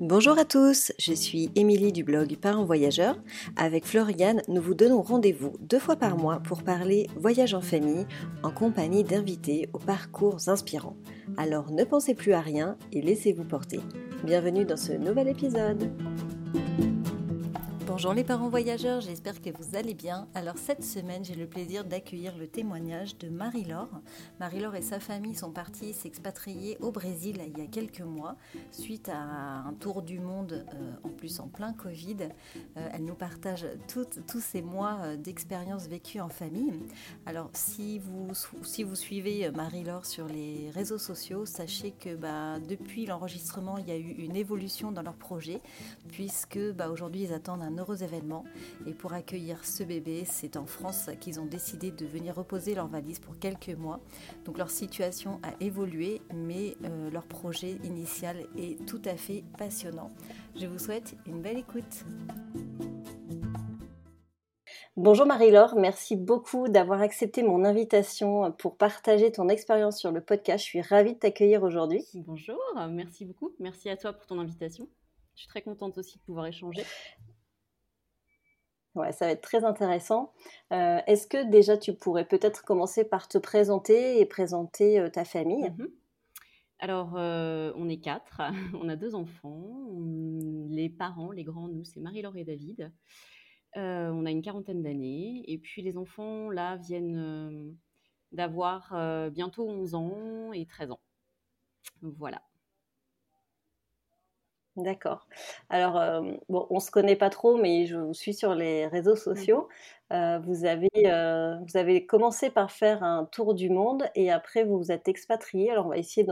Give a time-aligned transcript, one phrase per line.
[0.00, 3.16] Bonjour à tous, je suis Émilie du blog Parents Voyageurs.
[3.56, 8.06] Avec Floriane, nous vous donnons rendez-vous deux fois par mois pour parler voyage en famille
[8.44, 10.96] en compagnie d'invités aux parcours inspirants.
[11.36, 13.80] Alors ne pensez plus à rien et laissez-vous porter.
[14.22, 15.90] Bienvenue dans ce nouvel épisode.
[17.98, 20.28] Bonjour les parents voyageurs, j'espère que vous allez bien.
[20.32, 23.90] Alors cette semaine, j'ai le plaisir d'accueillir le témoignage de Marie-Laure.
[24.38, 28.36] Marie-Laure et sa famille sont partis s'expatrier au Brésil il y a quelques mois
[28.70, 32.28] suite à un tour du monde euh, en plus en plein Covid.
[32.76, 36.78] Euh, elle nous partage tous ces mois euh, d'expérience vécue en famille.
[37.26, 38.30] Alors si vous,
[38.62, 43.90] si vous suivez Marie-Laure sur les réseaux sociaux, sachez que bah, depuis l'enregistrement, il y
[43.90, 45.60] a eu une évolution dans leur projet
[46.12, 48.44] puisque bah, aujourd'hui ils attendent un événements.
[48.86, 52.88] Et pour accueillir ce bébé, c'est en France qu'ils ont décidé de venir reposer leur
[52.88, 54.00] valise pour quelques mois.
[54.44, 60.10] Donc leur situation a évolué, mais euh, leur projet initial est tout à fait passionnant.
[60.56, 62.04] Je vous souhaite une belle écoute.
[64.96, 70.64] Bonjour Marie-Laure, merci beaucoup d'avoir accepté mon invitation pour partager ton expérience sur le podcast.
[70.64, 72.04] Je suis ravie de t'accueillir aujourd'hui.
[72.14, 72.58] Bonjour,
[72.90, 73.52] merci beaucoup.
[73.60, 74.88] Merci à toi pour ton invitation.
[75.36, 76.82] Je suis très contente aussi de pouvoir échanger.
[78.94, 80.32] Ouais, ça va être très intéressant.
[80.72, 85.24] Euh, est-ce que déjà tu pourrais peut-être commencer par te présenter et présenter euh, ta
[85.24, 85.70] famille?
[85.70, 85.86] Mmh
[86.80, 88.40] Alors, euh, on est quatre,
[88.74, 89.88] on a deux enfants.
[90.70, 92.92] Les parents, les grands, nous, c'est Marie-Laure et David.
[93.76, 95.42] on a une quarantaine d'années.
[95.46, 97.76] Et puis les enfants, là, viennent
[98.32, 101.00] d'avoir bientôt 11 ans et 13 ans.
[102.02, 102.42] Voilà.
[104.78, 105.26] D'accord.
[105.70, 109.16] Alors, euh, bon, on se connaît pas trop, mais je vous suis sur les réseaux
[109.16, 109.68] sociaux.
[110.12, 114.62] Euh, vous avez, euh, vous avez commencé par faire un tour du monde et après
[114.62, 115.72] vous vous êtes expatrié.
[115.72, 116.24] Alors, on va essayer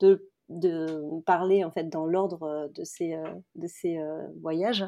[0.00, 3.16] de, de parler en fait dans l'ordre de ces,
[3.54, 4.02] de ces
[4.40, 4.84] voyages.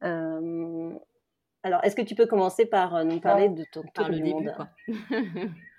[0.00, 4.54] alors, est-ce que tu peux commencer par nous parler de ton tour du monde?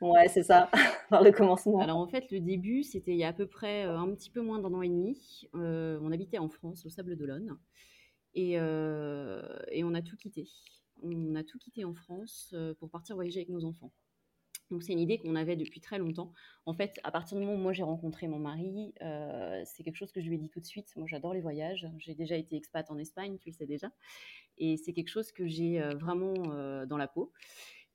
[0.00, 0.70] Ouais, c'est ça,
[1.10, 1.80] par le commencement.
[1.80, 4.30] Alors en fait, le début, c'était il y a à peu près euh, un petit
[4.30, 5.48] peu moins d'un an et demi.
[5.54, 7.58] Euh, on habitait en France, au Sable d'Olonne,
[8.34, 10.48] et, euh, et on a tout quitté.
[11.02, 13.92] On a tout quitté en France pour partir voyager avec nos enfants.
[14.70, 16.32] Donc c'est une idée qu'on avait depuis très longtemps.
[16.64, 18.94] En fait, à partir du moment où moi j'ai rencontré mon mari,
[19.64, 20.92] c'est quelque chose que je lui ai dit tout de suite.
[20.96, 21.88] Moi j'adore les voyages.
[21.98, 23.90] J'ai déjà été expat en Espagne, tu le sais déjà.
[24.58, 26.34] Et c'est quelque chose que j'ai vraiment
[26.86, 27.32] dans la peau.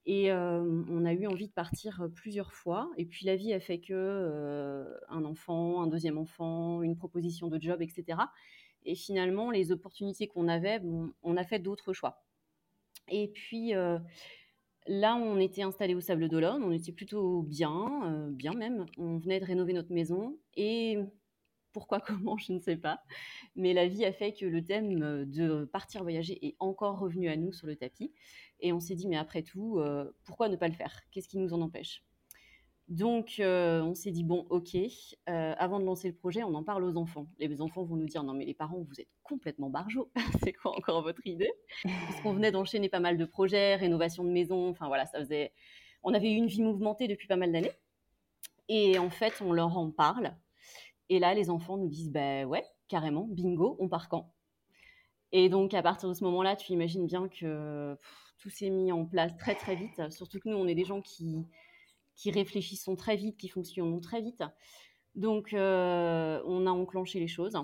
[0.07, 2.91] Et on a eu envie de partir plusieurs fois.
[2.97, 7.59] Et puis la vie a fait que un enfant, un deuxième enfant, une proposition de
[7.59, 8.19] job, etc.
[8.83, 10.79] Et finalement, les opportunités qu'on avait,
[11.23, 12.23] on a fait d'autres choix.
[13.09, 13.73] Et puis
[14.87, 18.85] là, on était installé au Sable d'Olonne, on était plutôt bien, bien même.
[18.97, 20.99] On venait de rénover notre maison et
[21.75, 23.01] pourquoi, comment, je ne sais pas.
[23.55, 27.35] Mais la vie a fait que le thème de partir voyager est encore revenu à
[27.35, 28.13] nous sur le tapis.
[28.59, 31.01] Et on s'est dit, mais après tout, euh, pourquoi ne pas le faire?
[31.11, 32.03] Qu'est-ce qui nous en empêche?
[32.87, 36.63] Donc, euh, on s'est dit, bon, ok, euh, avant de lancer le projet, on en
[36.63, 37.27] parle aux enfants.
[37.39, 40.11] Les enfants vont nous dire, non, mais les parents, vous êtes complètement barjots.
[40.43, 41.51] c'est quoi encore votre idée?
[41.83, 45.51] Parce qu'on venait d'enchaîner pas mal de projets, rénovation de maison, enfin voilà, ça faisait.
[46.03, 47.71] On avait eu une vie mouvementée depuis pas mal d'années.
[48.69, 50.35] Et en fait, on leur en parle.
[51.09, 54.31] Et là, les enfants nous disent, ben ouais, carrément, bingo, on part quand?
[55.31, 57.97] Et donc, à partir de ce moment-là, tu imagines bien que
[58.37, 60.11] tout s'est mis en place très très vite.
[60.11, 61.45] Surtout que nous, on est des gens qui,
[62.15, 64.43] qui réfléchissons très vite, qui fonctionnent très vite.
[65.15, 67.57] Donc, euh, on a enclenché les choses.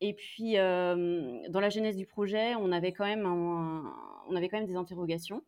[0.00, 4.58] Et puis, euh, dans la genèse du projet, on avait quand même, on avait quand
[4.58, 5.42] même des interrogations,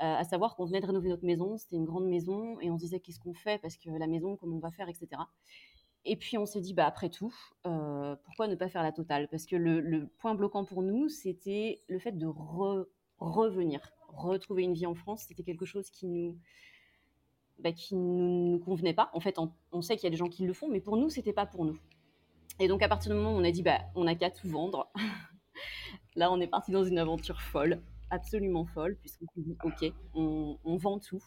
[0.00, 2.76] euh, à savoir qu'on venait de rénover notre maison, c'était une grande maison, et on
[2.78, 3.58] se disait qu'est-ce qu'on fait?
[3.60, 5.08] Parce que la maison, comment on va faire, etc.
[6.04, 9.28] Et puis on s'est dit, bah, après tout, pourquoi ne pas faire la totale?
[9.28, 12.28] Parce que le, le, point bloquant pour nous, c'était le fait de
[13.18, 16.36] revenir retrouver une vie en France, c'était quelque chose qui nous
[17.58, 19.10] bah, qui nous, nous, convenait pas.
[19.14, 19.36] En fait,
[19.72, 21.46] on, sait qu'il y a des gens qui le font, mais pour nous, c'était pas
[21.46, 21.76] pour nous.
[22.60, 24.48] Et donc, à partir du moment où on a dit, bah, on n'a qu'à tout
[24.48, 24.90] vendre,
[26.14, 30.76] là, on est parti dans une aventure folle, absolument folle, puisqu'on s'est dit, ok, on,
[30.76, 31.22] vend tout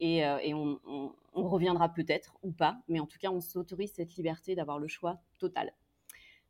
[0.00, 3.92] et, euh, et on, on, reviendra peut-être ou pas, mais en tout cas, on s'autorise
[3.92, 5.72] cette liberté d'avoir le choix total.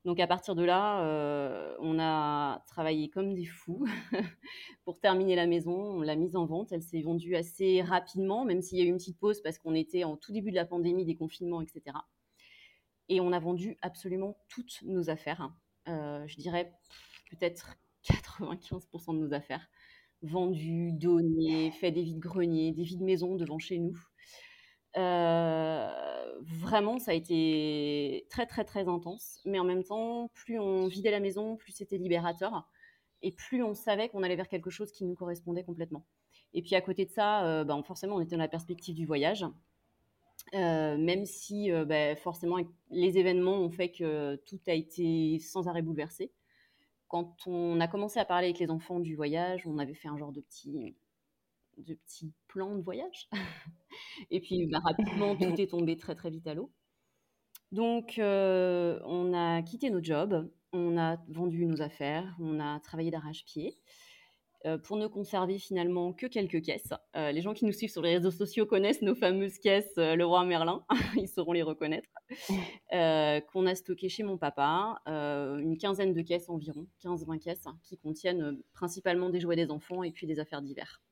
[0.04, 3.86] Donc à partir de là, euh, on a travaillé comme des fous
[4.84, 5.72] pour terminer la maison.
[5.72, 6.72] On l'a mise en vente.
[6.72, 9.74] Elle s'est vendue assez rapidement, même s'il y a eu une petite pause parce qu'on
[9.74, 11.96] était en tout début de la pandémie, des confinements, etc.
[13.08, 15.52] Et on a vendu absolument toutes nos affaires.
[15.88, 16.72] Euh, je dirais
[17.30, 19.68] peut-être 95% de nos affaires
[20.22, 23.98] vendues, données, fait des vides greniers, des vides maisons devant chez nous.
[24.94, 29.40] Vraiment, ça a été très, très, très intense.
[29.44, 32.68] Mais en même temps, plus on vidait la maison, plus c'était libérateur.
[33.22, 36.04] Et plus on savait qu'on allait vers quelque chose qui nous correspondait complètement.
[36.54, 39.44] Et puis à côté de ça, ben, forcément, on était dans la perspective du voyage.
[40.52, 42.58] même si ben, forcément
[42.90, 46.32] les événements ont fait que tout a été sans arrêt bouleversé.
[47.08, 50.16] Quand on a commencé à parler avec les enfants du voyage, on avait fait un
[50.16, 50.96] genre de petit,
[51.78, 53.28] de petits plans de voyage.
[54.30, 56.72] et puis bah, rapidement, tout est tombé très très vite à l'eau.
[57.72, 63.10] Donc euh, on a quitté nos jobs, on a vendu nos affaires, on a travaillé
[63.10, 63.78] d'arrache-pied.
[64.64, 66.94] Euh, pour ne conserver finalement que quelques caisses.
[67.16, 70.22] Euh, les gens qui nous suivent sur les réseaux sociaux connaissent nos fameuses caisses Le
[70.22, 70.84] Roi Merlin,
[71.16, 72.08] ils sauront les reconnaître,
[73.52, 78.62] qu'on a stockées chez mon papa, une quinzaine de caisses environ, 15-20 caisses, qui contiennent
[78.72, 81.02] principalement des jouets des enfants et puis des affaires d'hiver.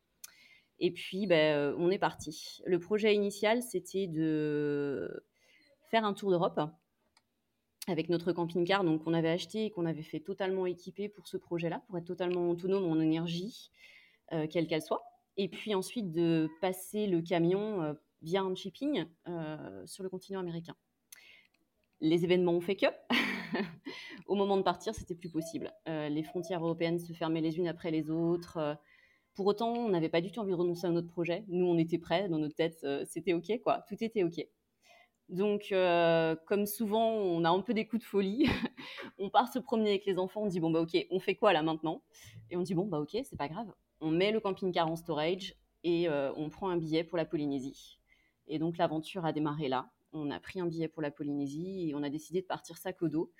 [0.81, 2.61] Et puis, ben, euh, on est parti.
[2.65, 5.25] Le projet initial, c'était de
[5.91, 6.61] faire un tour d'Europe
[7.87, 11.82] avec notre camping-car qu'on avait acheté et qu'on avait fait totalement équipé pour ce projet-là,
[11.87, 13.71] pour être totalement autonome en énergie,
[14.32, 15.03] euh, quelle qu'elle soit.
[15.37, 19.05] Et puis ensuite de passer le camion euh, via un shipping
[19.87, 20.77] sur le continent américain.
[22.00, 22.87] Les événements ont fait que,
[24.27, 25.73] au moment de partir, c'était plus possible.
[25.87, 28.79] les frontières européennes se fermaient les unes après les autres.
[29.35, 31.44] Pour autant, on n'avait pas du tout envie de renoncer à notre projet.
[31.49, 33.85] Nous, on était prêts, dans notre tête, euh, c'était OK, quoi.
[33.88, 34.44] Tout était OK.
[35.31, 38.47] Donc, euh, comme souvent, on a un peu des coups de folie.
[39.19, 41.53] on part se promener avec les enfants, on dit bon bah ok, on fait quoi
[41.53, 42.03] là maintenant?
[42.50, 43.73] Et on dit bon bah ok, c'est pas grave.
[44.00, 45.55] On met le camping-car en storage
[45.85, 48.00] et euh, on prend un billet pour la Polynésie.
[48.49, 49.88] Et donc l'aventure a démarré là.
[50.12, 53.00] On a pris un billet pour la Polynésie et on a décidé de partir sac
[53.00, 53.31] au dos.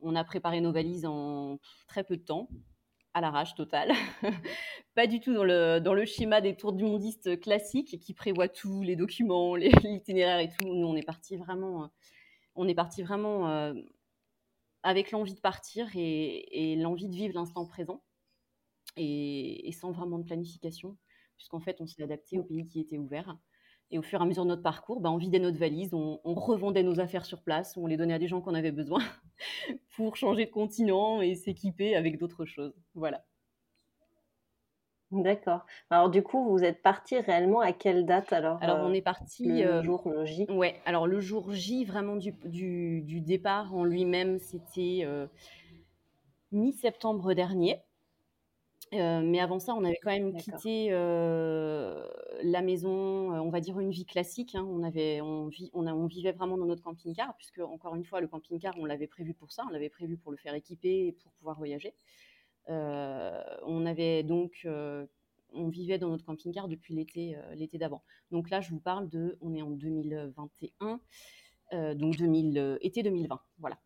[0.00, 2.48] On a préparé nos valises en très peu de temps
[3.16, 3.92] à l'arrache totale.
[4.94, 8.46] pas du tout dans le, dans le schéma des tours du mondiste classiques qui prévoit
[8.46, 10.66] tous les documents, l'itinéraire et tout.
[10.66, 11.86] Nous, on est parti vraiment, euh,
[12.56, 13.72] on est parti vraiment euh,
[14.82, 18.02] avec l'envie de partir et, l'envie de vivre l'instant présent
[18.98, 20.98] et, sans vraiment de planification,
[21.38, 23.38] puisqu'en fait, on s'est adapté au pays qui était ouvert.
[23.90, 26.18] Et au fur et à mesure de notre parcours, bah, on vidait notre valise, on,
[26.24, 29.00] revendait nos affaires sur place, on les donnait à des gens qu'on avait besoin
[29.96, 32.74] pour changer de continent et s'équiper avec d'autres choses.
[32.94, 33.24] Voilà.
[35.12, 35.64] D'accord.
[35.88, 39.02] Alors du coup, vous êtes parti réellement à quelle date alors Alors on euh, est
[39.02, 40.46] parti le euh, jour J?
[40.50, 40.80] Ouais.
[40.84, 45.28] Alors le jour J vraiment du, du, départ en lui-même, c'était euh,
[46.50, 47.80] mi-septembre dernier.
[49.00, 52.06] Euh, mais avant ça, on avait quand même quitté euh,
[52.42, 54.54] la maison, euh, on va dire une vie classique.
[54.54, 54.66] Hein.
[54.68, 58.28] On, avait, on, on, on, vivait vraiment dans notre camping-car, puisque, encore une fois, le
[58.28, 61.32] camping-car, on l'avait prévu pour ça, on l'avait prévu pour le faire équiper et pour
[61.32, 61.94] pouvoir voyager.
[62.68, 64.66] on avait donc,
[65.52, 68.02] on vivait dans notre camping-car depuis l'été, l'été d'avant.
[68.30, 71.00] Donc là, je vous parle de, on est en 2021,
[71.94, 73.78] donc 2000, été 2020, voilà.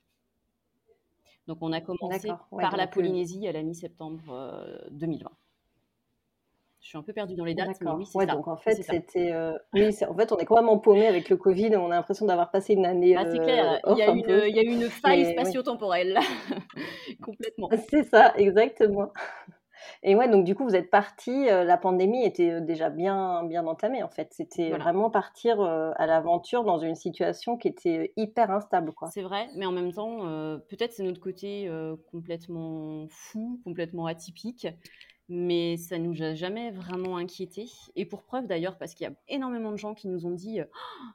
[1.47, 5.27] Donc on a commencé par la Polynésie à la mi-septembre 2020.
[5.27, 5.35] Euh,
[6.81, 8.27] Je suis un peu perdue dans les dates, mais oui, c'est ça.
[8.27, 9.33] Donc en fait, c'était.
[9.33, 11.77] Euh, oui, en fait, on est complètement paumé avec le Covid.
[11.77, 13.17] On a l'impression d'avoir passé une année.
[13.17, 13.81] Ah, c'est clair.
[13.85, 16.19] Euh, il, y a une, il y a une faille spatio-temporelle,
[17.23, 17.69] complètement.
[17.89, 19.13] C'est ça, exactement.
[20.03, 23.45] Et ouais, donc du coup, vous êtes parti, euh, la pandémie était euh, déjà bien,
[23.45, 24.29] bien entamée en fait.
[24.33, 28.93] C'était vraiment partir euh, à l'aventure dans une situation qui était hyper instable.
[28.93, 29.09] quoi.
[29.11, 30.21] C'est vrai, mais en même temps,
[30.69, 31.71] peut-être c'est notre côté
[32.11, 34.67] complètement fou, complètement atypique,
[35.29, 37.67] mais ça nous a jamais vraiment inquiété.
[37.97, 40.61] Et pour preuve d'ailleurs, parce qu'il y a énormément de gens qui nous ont dit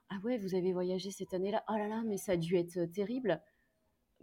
[0.10, 2.86] Ah ouais, vous avez voyagé cette année-là, oh là là, mais ça a dû être
[2.86, 3.42] terrible.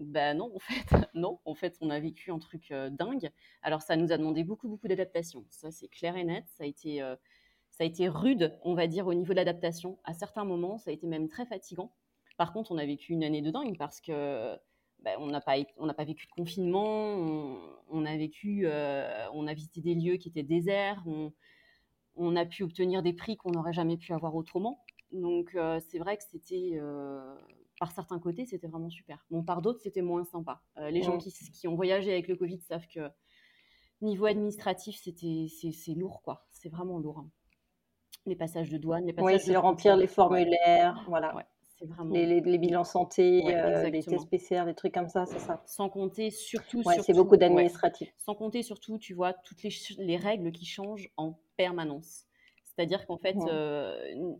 [0.06, 0.72] Ben non, en fait,
[1.14, 1.38] non.
[1.54, 3.30] Fait, on a vécu un truc dingue.
[3.62, 5.44] Alors, ça nous a demandé beaucoup, beaucoup d'adaptation.
[5.48, 6.44] Ça, c'est clair et net.
[6.56, 9.98] Ça a été, rude, on va dire, au niveau de l'adaptation.
[10.04, 11.92] À certains moments, ça a été même très fatigant.
[12.36, 14.56] Par contre, on a vécu une année de dingue parce que
[15.00, 17.14] ben, on n'a pas, vécu de confinement.
[17.88, 21.04] On, a vécu, on a visité des lieux qui étaient déserts.
[22.16, 24.82] On a pu obtenir des prix qu'on n'aurait jamais pu avoir autrement.
[25.12, 25.56] Donc,
[25.90, 26.80] c'est vrai que c'était
[27.82, 29.26] par certains côtés, c'était vraiment super.
[29.28, 30.62] Bon, par d'autres, c'était moins sympa.
[30.78, 33.10] Euh, les gens qui, qui, ont voyagé avec le Covid savent que
[34.00, 36.46] niveau administratif, c'était c'est lourd, quoi.
[36.52, 37.18] C'est vraiment lourd.
[37.18, 37.28] Hein.
[38.24, 41.34] Les passages de douane, les passages oui, de remplir les formulaires, voilà.
[41.80, 42.14] Vraiment...
[42.14, 45.60] Les, les, bilans santé, euh, les tests PCR, des trucs comme ça, c'est ça.
[45.66, 46.84] Sans compter surtout.
[46.84, 48.14] c'est beaucoup d'administratif.
[48.16, 52.28] Sans compter surtout, tu vois, toutes les, les règles qui changent en permanence.
[52.74, 54.34] C'est-à-dire qu'en fait, euh,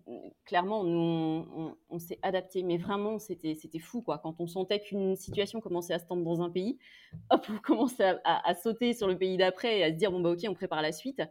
[0.46, 4.18] clairement, nous, on, s'est adapté, mais vraiment, c'était, fou, quoi.
[4.18, 6.78] Quand on sentait qu'une situation commençait à se tendre dans un pays,
[7.30, 10.30] hop, on commençait à, sauter sur le pays d'après et à se dire, bon, bah,
[10.30, 11.22] ok, on prépare la suite.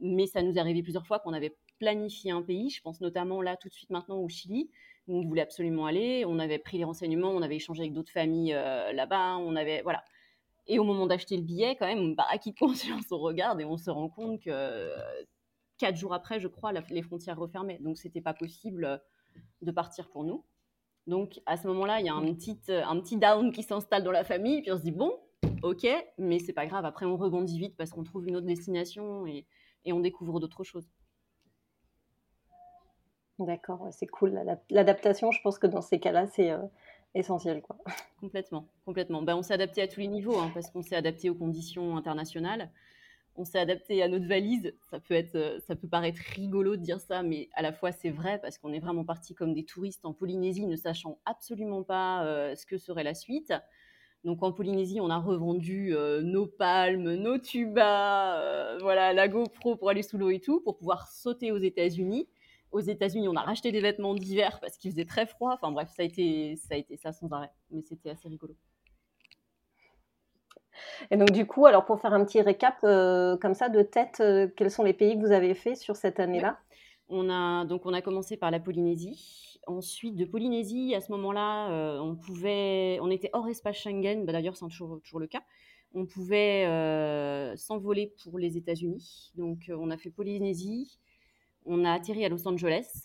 [0.00, 2.70] Mais ça nous est arrivé plusieurs fois qu'on n'avait planifié un pays.
[2.70, 4.70] Je pense notamment là, tout de suite maintenant, au Chili.
[5.08, 6.24] On voulait absolument aller.
[6.26, 9.38] On avait pris les renseignements, on avait échangé avec d'autres familles euh, là-bas.
[9.38, 10.04] On avait, voilà.
[10.66, 13.64] Et au moment d'acheter le billet, quand même, par acquis de conscience, on regarde et
[13.64, 14.90] on se rend compte que
[15.78, 17.78] quatre jours après, je crois, les frontières refermaient.
[17.78, 19.00] Donc, c'était pas possible
[19.62, 20.44] de partir pour nous.
[21.06, 24.12] Donc, à ce moment-là, il y a un petit, un petit down qui s'installe dans
[24.12, 24.62] la famille.
[24.62, 25.18] Puis on se dit, bon,
[25.62, 25.86] ok,
[26.18, 26.84] mais c'est pas grave.
[26.84, 29.46] Après, on rebondit vite parce qu'on trouve une autre destination et,
[29.84, 30.88] et on découvre d'autres choses.
[33.38, 34.38] D'accord, c'est cool.
[34.68, 36.58] L'adaptation, je pense que dans ces cas-là, c'est euh,
[37.14, 37.62] essentiel.
[37.62, 37.76] Quoi.
[38.20, 39.22] Complètement, complètement.
[39.22, 41.96] Ben, on s'est adapté à tous les niveaux hein, parce qu'on s'est adapté aux conditions
[41.96, 42.70] internationales.
[43.40, 44.74] On s'est adapté à notre valise.
[44.90, 47.92] Ça peut, être, euh, ça peut paraître rigolo de dire ça, mais à la fois
[47.92, 51.84] c'est vrai parce qu'on est vraiment parti comme des touristes en Polynésie, ne sachant absolument
[51.84, 53.54] pas euh, ce que serait la suite.
[54.24, 59.88] Donc en Polynésie, on a revendu euh, nos palmes, nos tubas, voilà, la GoPro pour
[59.88, 62.28] aller sous l'eau et tout, pour pouvoir sauter aux États-Unis.
[62.72, 65.54] Aux États-Unis, on a racheté des vêtements d'hiver parce qu'il faisait très froid.
[65.54, 68.56] Enfin bref, ça a été ça, a été ça sans arrêt, mais c'était assez rigolo.
[71.10, 74.22] Et donc du coup, alors pour faire un petit récap euh, comme ça de tête,
[74.56, 76.58] quels sont les pays que vous avez fait sur cette année-là?
[77.08, 81.70] On a donc on a commencé par la Polynésie ensuite, de Polynésie, à ce moment-là,
[81.70, 84.24] euh, on pouvait, on était hors espace Schengen.
[84.24, 85.42] Bah, d'ailleurs, c'est toujours, toujours, le cas.
[85.94, 89.32] On pouvait euh, s'envoler pour les États-Unis.
[89.36, 90.98] Donc, euh, on a fait Polynésie.
[91.64, 93.02] On a atterri à Los Angeles.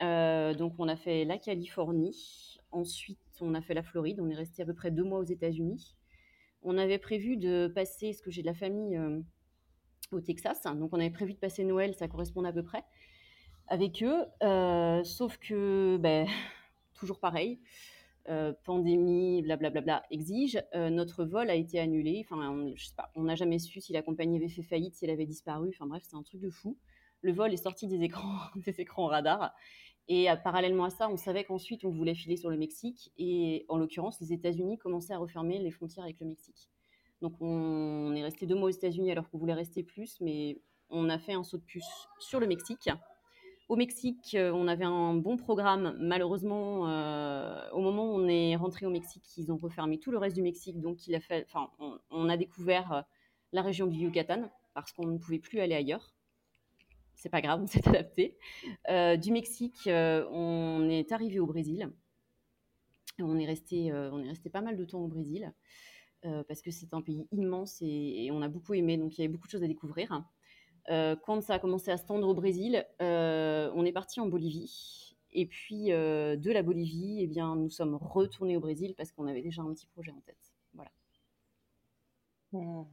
[0.00, 2.58] donc, on a fait la Californie.
[2.70, 4.20] Ensuite, on a fait la Floride.
[4.20, 5.96] On est resté à peu près deux mois aux États-Unis.
[6.62, 8.98] On avait prévu de passer, ce que j'ai de la famille
[10.12, 10.62] au Texas.
[10.62, 11.94] Donc, on avait prévu de passer Noël.
[11.94, 12.84] Ça correspond à peu près
[13.68, 14.24] avec eux.
[14.42, 16.26] Euh, sauf que, ben,
[16.94, 17.58] toujours pareil,
[18.28, 20.62] euh, pandémie, blablabla, exige.
[20.74, 22.24] Euh, notre vol a été annulé.
[22.30, 22.74] On,
[23.14, 25.70] on n'a jamais su si la compagnie avait fait faillite, si elle avait disparu.
[25.70, 26.76] Enfin bref, c'est un truc de fou.
[27.22, 29.54] Le vol est sorti des écrans, des écrans radar.
[30.08, 33.12] Et parallèlement à ça, on savait qu'ensuite on voulait filer sur le Mexique.
[33.18, 36.68] Et en l'occurrence, les États-Unis commençaient à refermer les frontières avec le Mexique.
[37.20, 40.58] Donc on est resté deux mois aux États-Unis alors qu'on voulait rester plus, mais
[40.90, 42.90] on a fait un saut de puce sur le Mexique.
[43.68, 45.96] Au Mexique, euh, on avait un bon programme.
[45.98, 50.18] Malheureusement, euh, au moment où on est rentré au Mexique, ils ont refermé tout le
[50.18, 50.80] reste du Mexique.
[50.80, 51.70] Donc, il a fait, enfin,
[52.10, 53.00] on, a découvert euh,
[53.52, 56.12] la région du Yucatan parce qu'on ne pouvait plus aller ailleurs.
[57.22, 58.36] C'est pas grave, on s'est adapté.
[58.88, 61.88] du Mexique, on est arrivé au Brésil.
[63.20, 65.52] On est resté, on est resté pas mal de temps au Brésil
[66.22, 68.96] parce que c'est un pays immense et, on a beaucoup aimé.
[68.96, 70.24] Donc, il y avait beaucoup de choses à découvrir.
[70.90, 74.26] Euh, quand ça a commencé à se tendre au Brésil, euh, on est parti en
[74.26, 75.16] Bolivie.
[75.30, 79.26] Et puis euh, de la Bolivie, eh bien, nous sommes retournés au Brésil parce qu'on
[79.26, 80.52] avait déjà un petit projet en tête.
[80.74, 80.90] Voilà.
[82.52, 82.84] Mmh.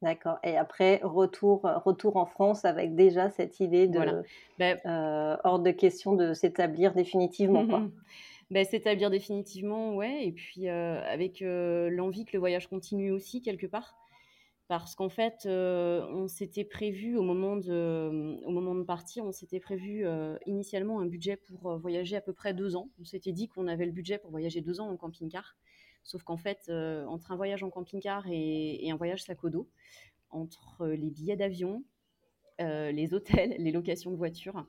[0.00, 0.38] D'accord.
[0.44, 4.22] Et après, retour, retour en France avec déjà cette idée de
[4.58, 4.78] ben
[5.44, 7.66] hors de question de s'établir définitivement.
[8.50, 10.24] Ben, s'établir définitivement, ouais.
[10.24, 13.94] Et puis avec l'envie que le voyage continue aussi quelque part
[14.68, 19.32] parce qu'en fait, euh, on s'était prévu au moment de, au moment de partir, on
[19.32, 22.90] s'était prévu euh, initialement un budget pour euh, voyager à peu près deux ans.
[23.00, 25.56] On s'était dit qu'on avait le budget pour voyager deux ans en camping-car.
[26.08, 26.70] Sauf qu'en fait,
[27.06, 29.68] entre un voyage en camping-car et, un voyage sac à dos,
[30.30, 31.84] entre les billets d'avion,
[32.58, 34.66] les hôtels, les locations de voitures,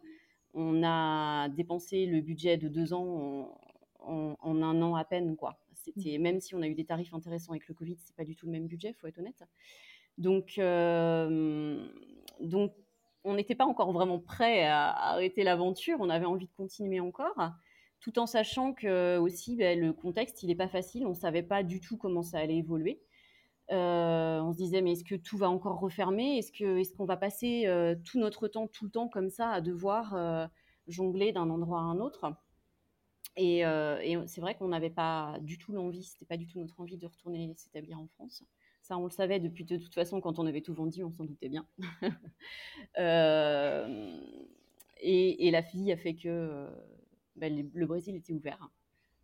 [0.54, 3.58] on a dépensé le budget de deux ans
[4.00, 5.58] en, en un an à peine, quoi.
[5.74, 8.36] C'était même si on a eu des tarifs intéressants avec le Covid, c'est pas du
[8.36, 9.44] tout le même budget, faut être honnête.
[10.18, 11.88] Donc, euh,
[12.42, 12.74] donc
[13.24, 15.98] on n'était pas encore vraiment prêt à, arrêter l'aventure.
[16.02, 17.36] On avait envie de continuer encore,
[18.00, 21.06] tout en sachant que aussi ben, le contexte, il n'est pas facile.
[21.06, 23.02] On ne savait pas du tout comment ça allait évoluer.
[23.72, 26.38] Euh, on se disait mais est-ce que tout va encore refermer?
[26.38, 30.50] Est-ce qu'on va passer euh, tout notre temps, tout le temps comme ça, à devoir
[30.88, 32.34] jongler d'un endroit à un autre?
[33.36, 33.64] Et,
[34.28, 37.06] c'est vrai qu'on n'avait pas du tout l'envie, c'était pas du tout notre envie de
[37.06, 38.44] retourner s'établir en France.
[38.90, 41.24] Ça, on le savait depuis de toute façon, quand on avait tout vendu, on s'en
[41.24, 41.68] doutait bien.
[42.98, 44.20] Euh,
[45.02, 46.68] et, la fille a fait que
[47.44, 48.70] euh, ben, le Brésil était ouvert.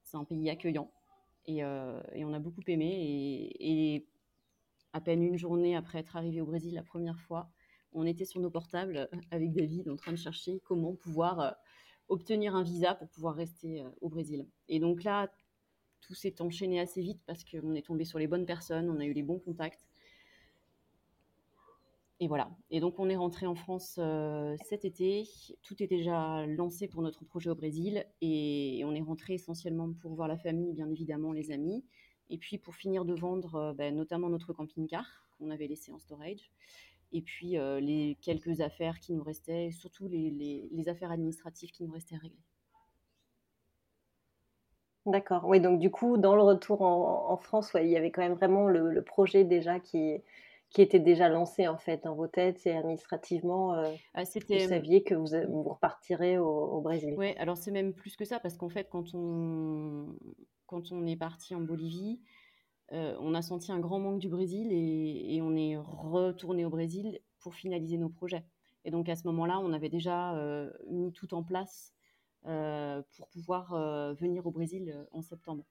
[0.04, 0.92] C'est un pays accueillant.
[1.46, 3.52] Et, euh, on a beaucoup aimé.
[3.60, 4.08] Et,
[4.94, 7.50] à peine une journée après être arrivé au Brésil la première fois,
[7.92, 11.58] on était sur nos portables avec David en train de chercher comment pouvoir
[12.08, 14.48] obtenir un visa pour pouvoir rester au Brésil.
[14.70, 15.30] Et donc là,
[16.00, 19.06] tout s'est enchaîné assez vite parce qu'on est tombé sur les bonnes personnes, on a
[19.06, 19.86] eu les bons contacts.
[22.22, 22.50] Et voilà.
[22.72, 25.28] Et donc on est rentré en France euh, cet été.
[25.64, 30.14] Tout est déjà lancé pour notre projet au Brésil et on est rentré essentiellement pour
[30.16, 31.84] voir la famille, bien évidemment, les amis,
[32.30, 35.06] et puis pour finir de vendre euh, ben, notamment notre camping-car
[35.38, 36.52] qu'on avait laissé en storage.
[37.12, 42.16] et puis les quelques affaires qui nous restaient, surtout les, affaires administratives qui nous restaient
[42.16, 42.44] réglées.
[45.06, 45.46] D'accord.
[45.46, 48.68] Oui, donc du coup, dans le retour en, France, il y avait quand même vraiment
[48.68, 50.22] le, projet déjà qui,
[50.76, 53.76] qui était déjà lancé en fait dans vos têtes et administrativement.
[53.76, 57.16] Euh, ah, vous saviez que vous, vous repartirez au, Brésil.
[57.18, 60.18] Oui, alors c'est même plus que ça parce qu'en fait, quand on,
[60.66, 62.20] quand on est parti en Bolivie,
[62.92, 67.22] euh, on a senti un grand manque du Brésil et, on est retourné au Brésil
[67.40, 68.44] pour finaliser nos projets.
[68.84, 71.94] Et donc à ce moment-là, on avait déjà euh, mis tout en place
[72.48, 73.74] euh, pour pouvoir
[74.16, 75.64] venir au Brésil en septembre.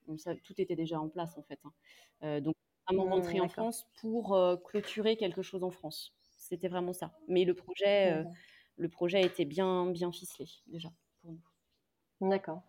[0.44, 1.60] tout était déjà en place en fait.
[2.22, 2.40] Hein.
[2.40, 6.14] donc vraiment mmh, rentrer en France pour clôturer quelque chose en France.
[6.36, 7.12] C'était vraiment ça.
[7.28, 8.24] Mais le projet,
[8.76, 12.28] le projet était bien, bien ficelé déjà pour nous.
[12.28, 12.62] D'accord.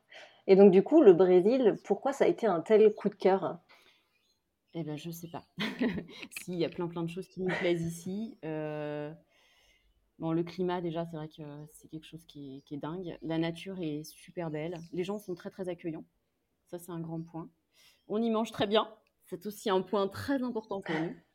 [0.47, 3.59] Et donc du coup, le Brésil, pourquoi ça a été un tel coup de cœur?
[4.77, 5.45] Eh ben, je sais pas.
[6.43, 8.37] S'il y a plein plein de choses qui me plaisent ici.
[8.43, 9.13] Euh,
[10.19, 13.17] bon, le climat, déjà, c'est vrai que c'est quelque chose qui est, dingue.
[13.21, 14.77] La nature est super belle.
[14.91, 16.03] Les gens sont très très accueillants.
[16.65, 17.49] Ça, c'est un grand point.
[18.09, 18.93] On y mange très bien.
[19.25, 21.15] C'est aussi un point très important pour nous.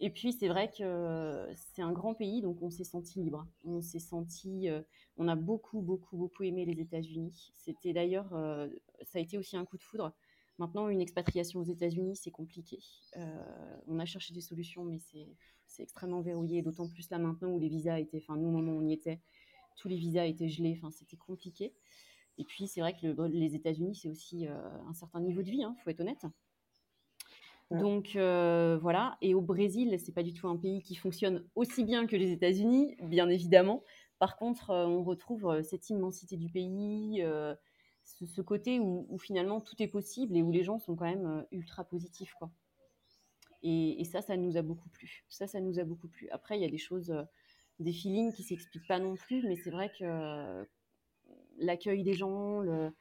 [0.00, 3.46] Et puis, c'est vrai que c'est un grand pays, donc on s'est senti libre.
[3.64, 4.68] On s'est senti.
[4.68, 4.82] Euh,
[5.16, 7.52] on a beaucoup, beaucoup, beaucoup aimé les États-Unis.
[7.54, 8.32] C'était d'ailleurs.
[8.32, 8.68] Euh,
[9.02, 10.12] ça a été aussi un coup de foudre
[10.58, 12.78] Maintenant, une expatriation aux États-Unis, c'est compliqué.
[13.16, 14.98] Euh, on a cherché des solutions, mais
[15.66, 18.72] c'est extrêmement verrouillé, d'autant plus là maintenant où les visas étaient, enfin nous au moment
[18.72, 19.20] où on y était,
[19.76, 21.74] tous les visas étaient gelés, enfin c'était compliqué.
[22.38, 24.56] Et puis c'est vrai que les États-Unis, c'est aussi euh,
[24.86, 26.26] un certain niveau de vie, il hein, faut être honnête.
[27.78, 29.16] Donc euh, voilà.
[29.22, 32.32] Et au Brésil, c'est pas du tout un pays qui fonctionne aussi bien que les
[32.32, 33.82] États-Unis, bien évidemment.
[34.18, 37.22] Par contre, on retrouve cette immensité du pays
[38.04, 41.42] ce, côté où, finalement tout est possible et où les gens sont quand même euh,
[41.52, 42.34] ultra positifs.
[42.34, 42.50] Quoi.
[43.62, 45.24] Et, ça, ça nous a beaucoup plu.
[45.28, 46.28] Ça, ça nous a beaucoup plu.
[46.30, 47.22] Après, il y a des choses, euh,
[47.78, 50.64] des feelings qui s'expliquent pas non plus, mais c'est vrai que euh,
[51.58, 52.92] l'accueil des gens, le,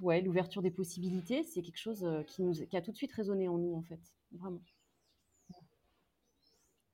[0.00, 3.48] ouais, l'ouverture des possibilités, c'est quelque chose qui, nous, qui a tout de suite résonné
[3.48, 4.00] en nous, en fait.
[4.32, 4.60] Vraiment.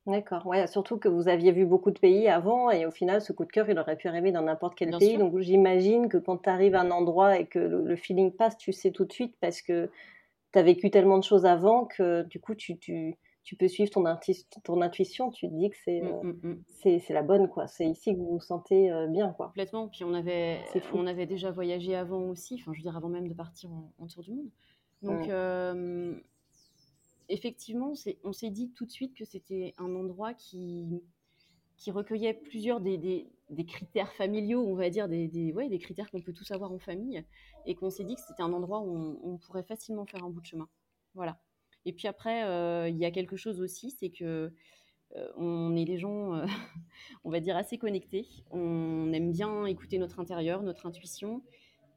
[0.06, 3.32] D'accord, ouais, surtout que vous aviez vu beaucoup de pays avant et au final, ce
[3.32, 5.16] coup de cœur, il aurait pu arriver dans n'importe quel pays.
[5.16, 8.70] Donc j'imagine que quand tu arrives à un endroit et que le, feeling passe, tu
[8.74, 9.90] sais tout de suite parce que
[10.52, 13.90] tu as vécu tellement de choses avant que du coup, tu, tu, tu peux suivre
[13.90, 14.04] ton,
[14.64, 15.30] ton intuition.
[15.30, 16.98] Tu te dis que c'est mmh, euh, mmh, mmh.
[17.00, 17.66] c'est la bonne, quoi.
[17.66, 19.48] C'est ici que vous vous sentez euh, bien, quoi.
[19.48, 19.88] Complètement.
[19.88, 20.60] Puis on avait,
[20.94, 24.06] on avait déjà voyagé avant aussi, enfin je veux dire avant même de partir en,
[24.06, 24.50] tour du monde.
[25.02, 26.18] Donc euh,
[27.28, 27.92] effectivement,
[28.24, 31.02] on s'est dit tout de suite que c'était un endroit qui,
[31.76, 33.28] qui recueillait plusieurs des,
[33.66, 37.22] critères familiaux, on va dire, des, des critères qu'on peut tous avoir en famille,
[37.66, 40.40] et qu'on s'est dit que c'était un endroit où on, pourrait facilement faire un bout
[40.40, 40.68] de chemin.
[41.14, 41.38] Voilà.
[41.84, 44.52] Et puis après, euh, il y a quelque chose aussi, c'est que
[45.16, 46.46] euh, on est des gens, euh,
[47.24, 48.26] on va dire, assez connectés.
[48.50, 51.42] On aime bien écouter notre intérieur, notre intuition,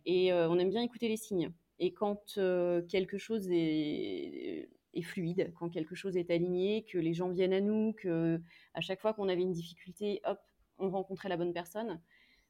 [0.05, 1.51] et on aime bien écouter les signes.
[1.79, 2.39] Et quand
[2.87, 4.69] quelque chose est
[5.03, 8.39] fluide, quand quelque chose est aligné, que les gens viennent à nous, que
[8.73, 10.39] à chaque fois qu'on avait une difficulté, hop,
[10.77, 12.01] on rencontrait la bonne personne.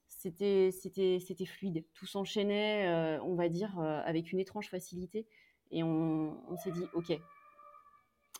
[0.07, 5.25] C'était c'était fluide, tout s'enchaînait, on va dire, avec une étrange facilité,
[5.71, 7.19] et on, s'est dit, ok,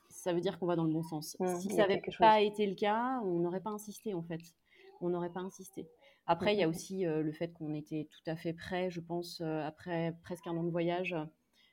[0.10, 1.36] ça veut dire qu'on va dans le bon sens.
[1.40, 4.42] Mmh, si ça n'avait pas été le cas, on n'aurait pas insisté en fait.
[5.02, 5.88] On n'aurait pas insisté.
[6.26, 9.00] Après, il y a aussi euh, le fait qu'on était tout à fait prêt, je
[9.00, 11.16] pense, après presque un an de voyage,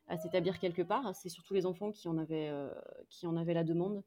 [0.08, 1.14] à s'établir quelque part.
[1.14, 2.70] C'est surtout les enfants qui en avaient, euh,
[3.08, 4.02] qui en avaient la demande.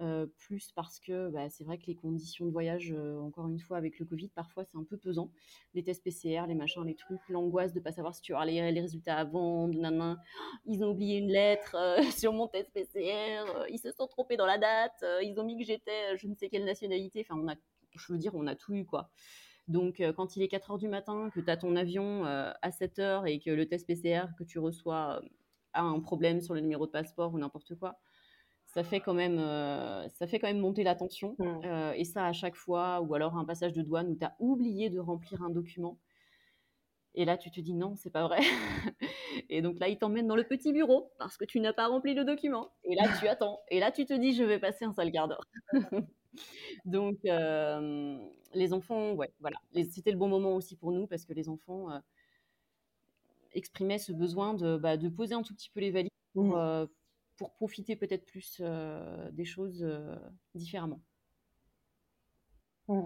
[0.00, 3.60] Euh, plus parce que bah, c'est vrai que les conditions de voyage, euh, encore une
[3.60, 5.30] fois, avec le Covid, parfois c'est un peu pesant.
[5.74, 8.72] Les tests PCR, les machins, les trucs, l'angoisse de pas savoir si tu auras les,
[8.72, 10.18] les résultats avant, nanan.
[10.66, 11.76] ils ont oublié une lettre
[12.18, 15.64] sur mon test PCR, ils se sont trompés dans la date, ils ont mis que
[15.64, 17.24] j'étais je ne sais quelle nationalité.
[17.28, 17.54] Enfin, on a,
[17.94, 19.10] je veux dire, on a tout eu quoi.
[19.68, 22.52] Donc, euh, quand il est 4 heures du matin, que tu as ton avion euh,
[22.60, 25.28] à 7 heures et que le test PCR que tu reçois euh,
[25.72, 27.98] a un problème sur le numéro de passeport ou n'importe quoi,
[28.74, 29.38] ça fait quand même,
[30.14, 31.36] ça fait quand même monter la tension.
[31.38, 31.92] Mmh.
[31.96, 34.90] et ça à chaque fois, ou alors un passage de douane où tu as oublié
[34.90, 35.98] de remplir un document.
[37.14, 38.40] Et là, tu te dis non, c'est pas vrai.
[39.48, 42.14] et donc là, il t'emmène dans le petit bureau parce que tu n'as pas rempli
[42.14, 42.72] le document.
[42.82, 43.60] Et là, tu attends.
[43.68, 45.46] Et là, tu te dis, je vais passer un sale quart d'heure.
[46.84, 49.58] Donc, les enfants, ouais, voilà.
[49.92, 51.88] C'était le bon moment aussi pour nous parce que les enfants
[53.52, 56.88] exprimaient ce besoin de, bah, de, poser un tout petit peu les valises pour, mmh.
[57.36, 58.62] Pour profiter peut-être plus
[59.32, 59.86] des choses
[60.54, 61.00] différemment.
[62.88, 63.02] Mmh.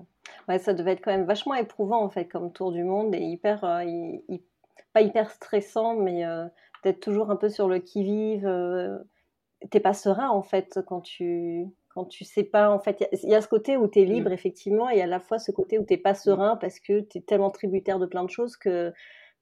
[0.48, 3.22] Ouais, ça devait être quand même vachement éprouvant en fait comme tour du monde et
[3.22, 3.60] hyper,
[4.92, 6.24] pas hyper stressant, mais
[6.82, 8.48] peut-être toujours un peu sur le qui-vive.
[9.70, 11.66] T'es pas serein en fait quand tu
[11.98, 14.30] quand tu sais pas, en fait, il y, a ce côté où tu es libre,
[14.30, 14.34] mmh.
[14.34, 16.16] effectivement, et à la fois ce côté où tu pas mmh.
[16.16, 18.92] serein parce que tu es tellement tributaire de plein de choses que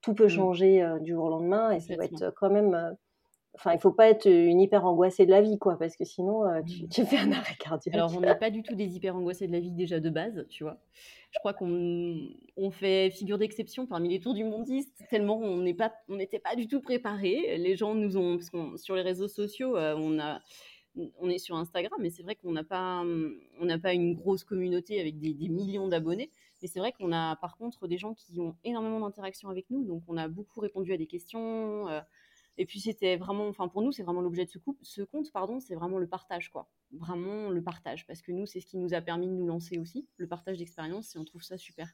[0.01, 2.96] tout peut changer du jour au lendemain, et ça va être quand même
[3.57, 6.45] Enfin, il faut pas être une hyper angoissée de la vie, quoi, parce que sinon,
[6.45, 6.88] euh, mmh.
[6.90, 7.95] tu, fais un arrêt cardiaque.
[7.95, 10.47] Alors, on n'est pas du tout des hyper angoissés de la vie déjà de base,
[10.51, 10.79] tu vois.
[11.31, 12.19] Je crois qu'on
[12.57, 16.38] on fait figure d'exception parmi les tours du mondiste, tellement on n'est pas, on n'était
[16.38, 17.57] pas du tout préparés.
[17.59, 20.40] Les gens nous ont, parce sur les réseaux sociaux, euh, on a,
[21.19, 23.03] on est sur Instagram, mais c'est vrai qu'on n'a pas,
[23.61, 26.31] on n'a pas une grosse communauté avec des, millions d'abonnés.
[26.62, 29.85] Mais c'est vrai qu'on a par contre des gens qui ont énormément d'interactions avec nous,
[29.85, 31.88] donc on a beaucoup répondu à des questions.
[31.88, 32.01] Euh,
[32.59, 35.31] et puis c'était vraiment, enfin pour nous, c'est vraiment l'objet de ce, coup, ce compte,
[35.33, 36.69] pardon, c'est vraiment le partage, quoi.
[36.92, 39.79] Vraiment le partage, parce que nous, c'est ce qui nous a permis de nous lancer
[39.79, 41.88] aussi, le partage d'expérience, et on trouve ça super.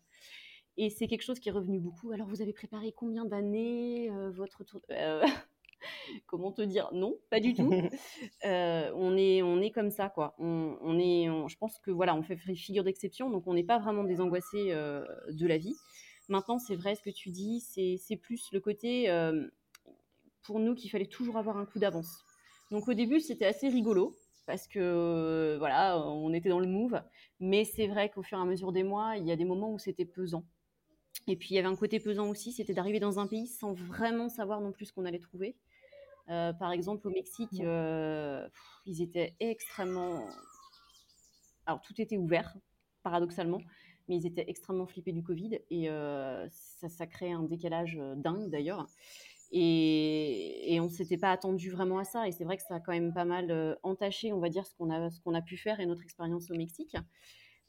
[0.77, 2.13] Et c'est quelque chose qui est revenu beaucoup.
[2.13, 5.23] Alors, vous avez préparé combien d'années euh, votre tour euh,
[6.27, 6.89] Comment te dire?
[6.93, 7.71] Non, pas du tout.
[8.45, 10.35] Euh, on est, on est comme ça, quoi.
[10.39, 14.03] On, est, je pense que voilà, on fait figure d'exception, donc on n'est pas vraiment
[14.03, 15.77] des angoissés de la vie.
[16.29, 19.09] Maintenant, c'est vrai ce que tu dis, c'est plus le côté
[20.45, 22.25] pour nous qu'il fallait toujours avoir un coup d'avance.
[22.71, 27.01] Donc au début, c'était assez rigolo parce que voilà, on était dans le move.
[27.41, 29.73] Mais c'est vrai qu'au fur et à mesure des mois, il y a des moments
[29.73, 30.45] où c'était pesant.
[31.29, 33.73] Et puis il y avait un côté pesant aussi, c'était d'arriver dans un pays sans
[33.73, 35.57] vraiment savoir non plus ce qu'on allait trouver.
[36.29, 38.49] Euh, par exemple, au Mexique, euh,
[38.87, 40.27] ils étaient extrêmement.
[41.67, 42.57] Alors tout était ouvert,
[43.03, 43.61] paradoxalement,
[44.09, 48.51] mais ils étaient extrêmement flippés du Covid et euh, ça, ça crée un décalage dingue
[48.51, 48.87] d'ailleurs.
[49.53, 52.27] Et, on ne s'était pas attendu vraiment à ça.
[52.27, 54.67] Et c'est vrai que ça a quand même pas mal euh, entaché, on va dire,
[54.67, 56.97] ce qu'on a, qu'on a pu faire et notre expérience au Mexique.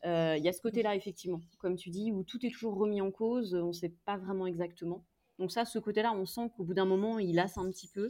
[0.06, 3.02] Euh, il y a ce côté-là, effectivement, comme tu dis, où tout est toujours remis
[3.02, 5.06] en cause, on ne sait pas vraiment exactement.
[5.40, 8.10] Donc ça, ce côté-là, on sent qu'au bout d'un moment, il lasse un petit peu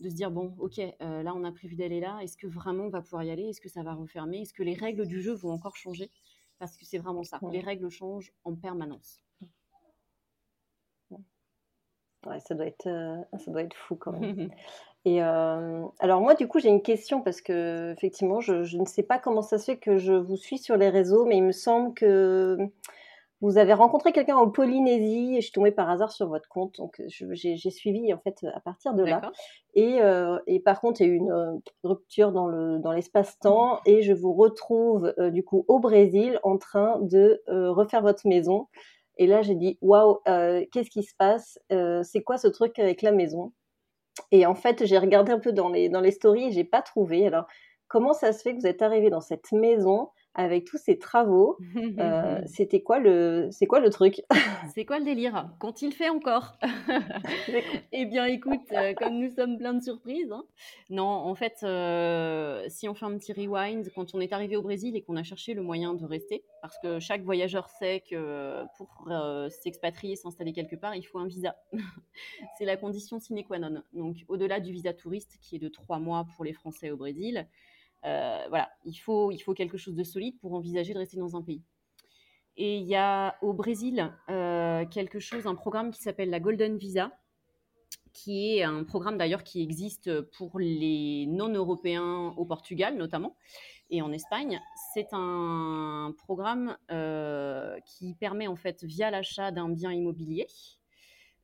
[0.00, 2.84] de se dire, bon, ok, euh, là, on a prévu d'aller là, est-ce que vraiment
[2.84, 3.44] on va pouvoir y aller?
[3.44, 4.42] Est-ce que ça va refermer?
[4.42, 6.10] Est-ce que les règles du jeu vont encore changer?
[6.58, 9.20] Parce que c'est vraiment ça, les règles changent en permanence
[12.40, 14.50] ça doit être, euh, ça doit être fou quand même.
[15.06, 19.02] Et euh, alors moi, du coup, j'ai une question parce que effectivement, je, ne sais
[19.02, 21.52] pas comment ça se fait que je vous suis sur les réseaux, mais il me
[21.52, 22.56] semble que
[23.42, 26.78] vous avez rencontré quelqu'un en Polynésie et je suis tombée par hasard sur votre compte,
[26.78, 29.30] donc j'ai suivi en fait à partir de là.
[29.74, 33.80] Et, euh, et, par contre, il y a eu une rupture dans le dans l'espace-temps
[33.84, 38.68] et je vous retrouve du coup au Brésil en train de refaire votre maison.
[39.16, 41.58] Et là, j'ai dit, waouh, euh, qu'est-ce qui se passe?
[41.72, 43.52] Euh, C'est quoi ce truc avec la maison?
[44.30, 47.26] Et en fait, j'ai regardé un peu dans les, dans stories et j'ai pas trouvé.
[47.26, 47.46] Alors,
[47.88, 51.58] comment ça se fait que vous êtes arrivé dans cette maison avec tous ces travaux.
[51.98, 54.22] Euh, c'était quoi le, c'est quoi le truc
[54.74, 55.50] C'est quoi le délire?
[55.60, 56.58] Qu'ont-ils fait encore
[57.92, 60.32] Eh bien, écoute, euh, comme nous sommes plein de surprises.
[60.32, 60.44] Hein.
[60.90, 64.62] Non, en fait, euh, si on fait un petit rewind, quand on est arrivé au
[64.62, 68.64] Brésil et qu'on a cherché le moyen de rester, parce que chaque voyageur sait que
[68.76, 69.08] pour
[69.50, 71.56] s'expatrier, s'installer quelque part, il faut un visa.
[72.58, 73.82] c'est la condition sine qua non.
[73.92, 77.46] Donc, au-delà du visa touriste qui est de trois mois pour les Français au Brésil,
[78.04, 81.42] voilà, il faut, il faut quelque chose de solide pour envisager de rester dans un
[81.42, 81.62] pays.
[82.56, 86.76] Et il y a au Brésil euh, quelque chose, un programme qui s'appelle la Golden
[86.76, 87.10] Visa,
[88.12, 93.36] qui est un programme d'ailleurs qui existe pour les non-européens au Portugal notamment
[93.90, 94.60] et en Espagne.
[94.92, 100.46] C'est un programme euh, qui permet en fait via l'achat d'un bien immobilier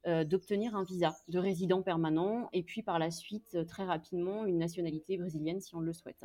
[0.06, 5.18] d'obtenir un visa de résident permanent et puis par la suite très rapidement une nationalité
[5.18, 6.24] brésilienne si on le souhaite.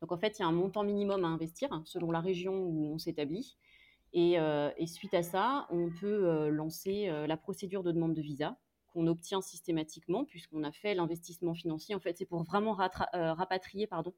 [0.00, 2.54] Donc en fait, il y a un montant minimum à investir hein, selon la région
[2.54, 3.56] où on s'établit.
[4.16, 8.22] Euh, et, suite à ça, on peut euh, lancer euh, la procédure de demande de
[8.22, 8.56] visa
[8.92, 11.94] qu'on obtient systématiquement puisqu'on a fait l'investissement financier.
[11.94, 14.12] En fait, c'est pour vraiment rapatrier pardon,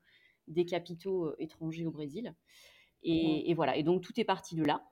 [0.48, 2.34] des capitaux étrangers au Brésil.
[3.02, 3.76] Et, et, voilà.
[3.76, 4.82] Et donc tout est parti de là.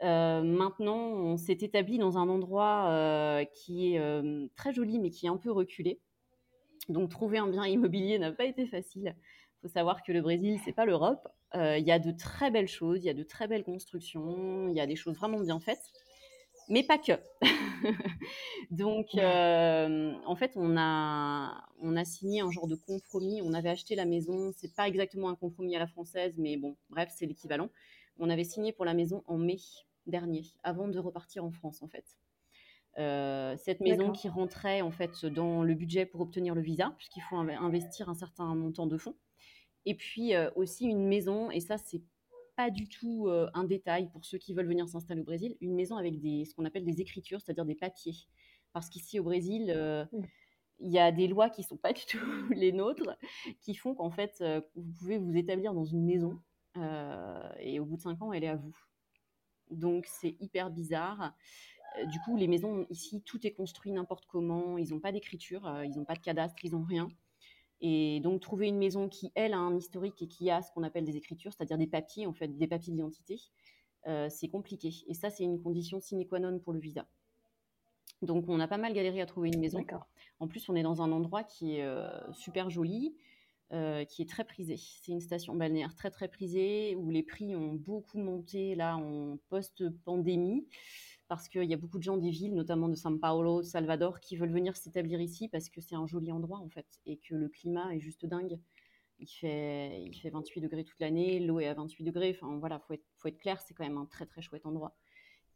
[0.00, 4.00] maintenant, on s'est établi dans un endroit qui est
[4.54, 6.00] très joli mais qui est un peu reculé.
[6.88, 9.14] Donc trouver un bien immobilier n'a pas été facile
[9.62, 11.28] faut savoir que le Brésil, c'est pas l'Europe.
[11.54, 14.68] Euh, il y a de très belles choses, il y a de très belles constructions,
[14.68, 15.82] il y a des choses vraiment bien faites,
[16.68, 17.12] mais pas que.
[18.70, 23.40] Donc, euh, en fait, on a, on a signé un genre de compromis.
[23.42, 26.76] On avait acheté la maison, c'est pas exactement un compromis à la française, mais bon,
[26.90, 27.68] bref, c'est l'équivalent.
[28.18, 29.58] On avait signé pour la maison en mai
[30.06, 32.04] dernier, avant de repartir en France, en fait.
[32.98, 37.22] Euh, cette maison qui rentrait en fait dans le budget pour obtenir le visa, puisqu'il
[37.22, 39.16] faut investir un certain montant de fonds.
[39.86, 42.02] Et puis euh, aussi une maison, et ça c'est
[42.56, 45.74] pas du tout euh, un détail pour ceux qui veulent venir s'installer au Brésil, une
[45.74, 48.14] maison avec des, ce qu'on appelle des écritures, c'est-à-dire des papiers.
[48.72, 50.22] Parce qu'ici au Brésil, euh, mmh.
[50.80, 52.18] il y a des lois qui ne sont pas du tout
[52.50, 53.16] les nôtres,
[53.60, 54.42] qui font qu'en fait,
[54.74, 56.40] vous pouvez vous établir dans une maison
[57.60, 58.74] et au bout de cinq ans, elle est à vous.
[59.70, 61.34] Donc c'est hyper bizarre.
[62.06, 64.78] Du coup, les maisons ici, tout est construit n'importe comment.
[64.78, 67.08] Ils n'ont pas d'écriture, ils n'ont pas de cadastre, ils n'ont rien.
[67.84, 70.84] Et donc, trouver une maison qui, elle, a un historique et qui a ce qu'on
[70.84, 73.40] appelle des écritures, c'est-à-dire des papiers, en fait, des papiers d'identité,
[74.06, 74.90] euh, c'est compliqué.
[75.08, 77.06] Et ça, c'est une condition sine qua non pour le visa.
[78.22, 79.84] Donc, on a pas mal galéré à trouver une maison.
[80.38, 83.16] En plus, on est dans un endroit qui est euh, super joli,
[83.72, 84.76] euh, qui est très prisé.
[84.76, 89.38] C'est une station balnéaire très, très prisée, où les prix ont beaucoup monté, là, en
[89.48, 90.68] post-pandémie
[91.32, 94.36] parce qu'il y a beaucoup de gens des villes, notamment de São Paulo, Salvador, qui
[94.36, 97.48] veulent venir s'établir ici parce que c'est un joli endroit en fait et que le
[97.48, 98.58] climat est juste dingue.
[99.18, 102.36] Il fait, il fait 28 degrés toute l'année, l'eau est à 28 degrés.
[102.38, 104.94] Enfin voilà, faut être, faut être clair, c'est quand même un très très chouette endroit.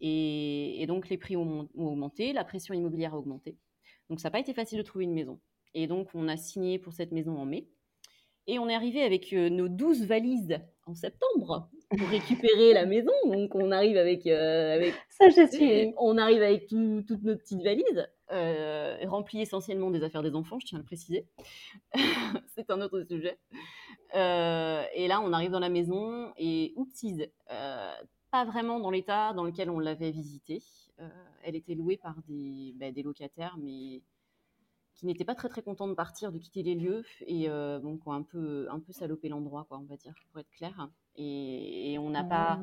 [0.00, 3.58] Et, donc les prix ont, augmenté, la pression immobilière a augmenté.
[4.08, 5.40] Donc ça n'a pas été facile de trouver une maison.
[5.74, 7.68] Et donc on a signé pour cette maison en mai.
[8.46, 13.12] Et on est arrivé avec euh, nos 12 valises en septembre pour récupérer la maison.
[13.24, 15.94] Donc on arrive avec, euh, avec ça je suis.
[15.98, 20.66] On arrive avec toutes nos petites valises euh, remplies essentiellement des affaires des enfants, je
[20.66, 21.26] tiens à le préciser.
[22.54, 23.38] C'est un autre sujet.
[24.14, 29.44] Euh, et là on arrive dans la maison et oupsies, pas vraiment dans l'état dans
[29.44, 30.62] lequel on l'avait visitée.
[31.44, 34.02] elle était louée par des, bah, des locataires, mais
[34.96, 38.12] qui n'étaient pas très très contents de partir, de quitter les lieux et donc ont
[38.12, 40.88] un peu un peu salopé l'endroit, quoi, on va dire, pour être clair.
[41.16, 42.60] Et, on n'a pas.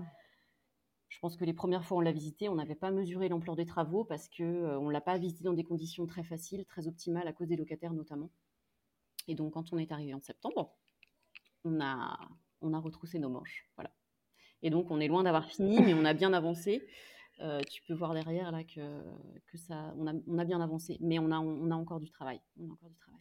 [1.10, 3.66] Je pense que les premières fois on l'a visité, on n'avait pas mesuré l'ampleur des
[3.66, 7.28] travaux parce que euh, on l'a pas visité dans des conditions très faciles, très optimales
[7.28, 8.32] à cause des locataires notamment.
[9.28, 10.76] Et donc quand on est arrivé en septembre,
[11.66, 12.18] on a
[12.62, 13.92] on a retroussé nos manches, voilà.
[14.64, 16.84] Et donc on est loin d'avoir fini, mais on a bien avancé.
[17.40, 19.02] Euh, tu peux voir derrière là que,
[19.52, 22.10] que ça, on a, on a bien avancé, mais on a, on a encore du
[22.10, 22.40] travail.
[22.60, 23.20] On a encore du travail.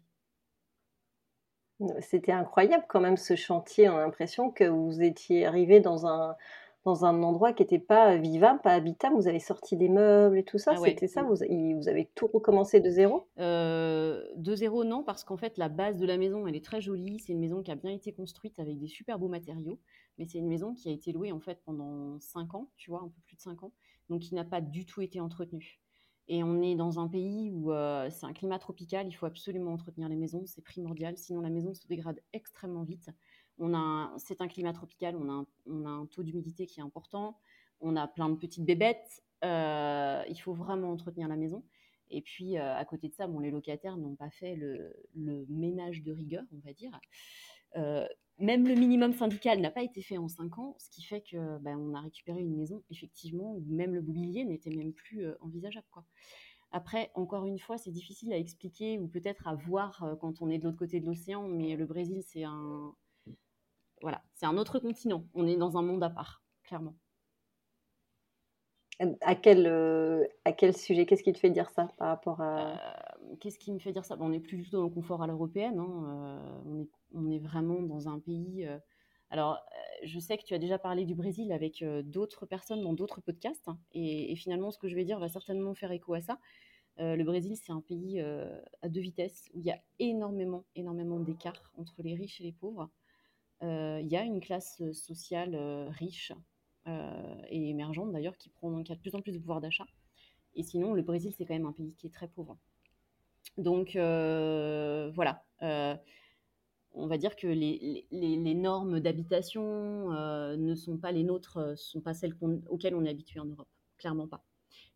[2.01, 3.89] C'était incroyable quand même ce chantier.
[3.89, 6.37] On a l'impression que vous étiez arrivé dans un,
[6.85, 9.15] dans un endroit qui n'était pas vivable, pas habitable.
[9.17, 10.73] Vous avez sorti des meubles et tout ça.
[10.75, 13.29] Ah C'était ça vous, vous, avez tout recommencé de zéro?
[13.39, 16.81] Euh, De zéro, non, parce qu'en fait, la base de la maison, elle est très
[16.81, 17.19] jolie.
[17.21, 19.79] C'est une maison qui a bien été construite avec des super beaux matériaux.
[20.19, 23.01] Mais c'est une maison qui a été louée en fait pendant 5 ans, tu vois,
[23.01, 23.73] un peu plus de 5 ans.
[24.13, 25.81] Donc qui n'a pas du tout été entretenue.
[26.29, 29.73] Et on est dans un pays où euh, c'est un climat tropical, il faut absolument
[29.73, 33.09] entretenir les maisons, c'est primordial, sinon la maison se dégrade extrêmement vite.
[33.57, 36.81] On a, c'est un climat tropical, on a un, on a un taux d'humidité qui
[36.81, 37.39] est important,
[37.81, 41.65] on a plein de petites bébêtes, euh, il faut vraiment entretenir la maison.
[42.11, 46.03] Et puis euh, à côté de ça, bon, les locataires n'ont pas fait le, ménage
[46.03, 47.01] de rigueur, on va dire
[48.43, 51.59] même le minimum syndical n'a pas été fait en 5 ans, ce qui fait que
[51.59, 55.39] ben, on a récupéré une maison, effectivement, où même le mobilier n'était même plus euh,
[55.41, 55.87] envisageable.
[55.93, 56.05] Quoi.
[56.73, 60.51] Après, encore une fois, c'est difficile à expliquer ou peut-être à voir euh, quand on
[60.51, 62.93] est de l'autre côté de l'océan, mais le Brésil, c'est un,
[64.01, 65.25] voilà, c'est un autre continent.
[65.35, 66.97] On est dans un monde à part, clairement.
[69.21, 71.07] À quel, euh, à quel sujet?
[71.07, 72.77] Qu'est-ce qui te fait dire ça par rapport à...
[73.41, 74.17] Qu'est-ce qui me fait dire ça?
[74.21, 75.79] On n'est plus du tout dans le confort à l'européenne.
[75.79, 78.67] Hein, on est on est vraiment dans un pays.
[78.67, 78.79] Euh,
[79.31, 82.83] alors, euh, je sais que tu as déjà parlé du Brésil avec euh, d'autres personnes
[82.83, 86.15] dans d'autres podcasts, hein, et, finalement, ce que je vais dire va certainement faire écho
[86.15, 86.39] à ça.
[86.99, 88.21] le Brésil, c'est un pays
[88.83, 92.53] à deux vitesses où il y a énormément, énormément d'écarts entre les riches et les
[92.53, 92.91] pauvres.
[93.63, 95.57] il y a une classe sociale
[95.91, 96.33] riche
[96.87, 99.87] et émergente d'ailleurs qui prend de plus en plus de pouvoir d'achat.
[100.55, 102.59] Et sinon, le Brésil, c'est quand même un pays qui est très pauvre.
[103.57, 105.43] Donc voilà
[106.95, 111.77] on va dire que les, normes d'habitation euh, ne sont pas les nôtres, ne euh,
[111.77, 112.35] sont pas celles
[112.69, 113.69] auxquelles on est habitué en Europe.
[113.99, 114.45] Clairement pas.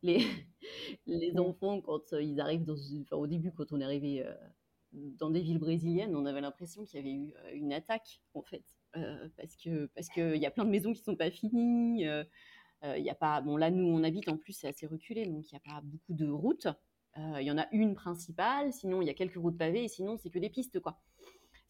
[0.02, 0.18] Les,
[1.06, 2.76] les enfants, quand euh, ils arrivent dans
[3.12, 4.24] au début, quand on est arrivé
[4.92, 8.64] dans des villes brésiliennes, on avait l'impression qu'il y avait eu une attaque, en fait.
[9.37, 12.06] parce que parce qu'il y a plein de maisons qui sont pas finies.
[12.85, 15.50] Il y a pas, bon là nous on habite en plus c'est assez reculé donc
[15.50, 16.68] il n'y a pas beaucoup de routes.
[17.16, 20.16] Il y en a une principale, sinon il y a quelques routes pavées et sinon
[20.16, 21.00] c'est que des pistes quoi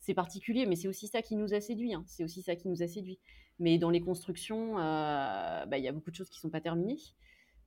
[0.07, 1.93] c'est particulier, mais c'est aussi ça qui nous a séduit.
[1.93, 2.05] Hein.
[2.07, 3.19] C'est aussi ça qui nous a séduit.
[3.59, 6.51] Mais dans les constructions, euh, bah, il y a beaucoup de choses qui ne sont
[6.51, 6.99] pas terminées.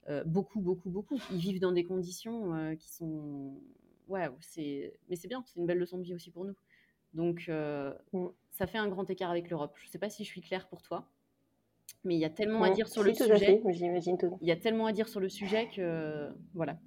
[0.08, 1.20] Euh, beaucoup, beaucoup, beaucoup.
[1.32, 3.60] Ils vivent dans des conditions euh, qui sont.
[4.08, 4.94] Ouais, c'est.
[5.10, 6.56] Mais c'est bien, c'est une belle leçon de vie aussi pour nous.
[7.14, 8.28] Donc, mm.
[8.52, 9.74] ça fait un grand écart avec l'Europe.
[9.76, 11.10] Je ne sais pas si je suis claire pour toi,
[12.06, 13.62] mais il y a tellement à dire sur le sujet.
[14.42, 16.80] Il y a tellement à dire sur le sujet que voilà.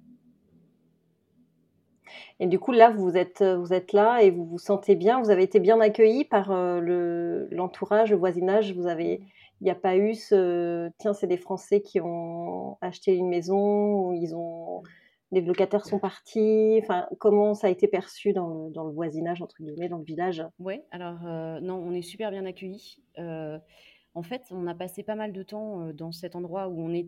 [2.43, 5.21] Et du coup, là, vous êtes, euh, vous êtes là et vous vous sentez bien.
[5.21, 8.73] Vous avez été bien accueilli par euh, le, l'entourage, le voisinage.
[8.73, 9.21] Vous avez,
[9.61, 14.09] il n'y a pas eu ce, tiens, c'est des Français qui ont acheté une maison
[14.09, 14.83] ou ils ont,
[15.31, 19.41] les locataires sont partis Enfin, comment ça a été perçu dans le, dans le voisinage,
[19.41, 20.43] entre guillemets, dans le village?
[20.59, 21.21] Oui, alors
[21.61, 23.01] non, on est super bien accueillis.
[23.17, 27.07] en fait, on a passé pas mal de temps dans cet endroit où on est,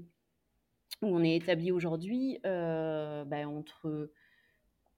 [1.01, 4.09] où on est établi aujourd'hui, bah, entre,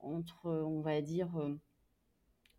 [0.07, 1.29] entre, on va dire,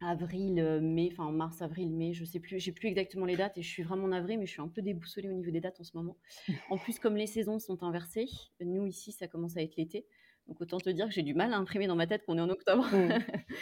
[0.00, 3.62] avril, mai, enfin mars, avril, mai, je sais plus, j'ai plus exactement les dates et
[3.62, 5.84] je suis vraiment navrée, mais je suis un peu déboussolée au niveau des dates en
[5.84, 6.16] ce moment.
[6.70, 8.26] En plus, comme les saisons sont inversées,
[8.60, 10.06] nous ici, ça commence à être l'été.
[10.46, 12.40] Donc autant te dire que j'ai du mal à imprimer dans ma tête qu'on est
[12.40, 12.86] en octobre.
[12.92, 13.18] Mmh.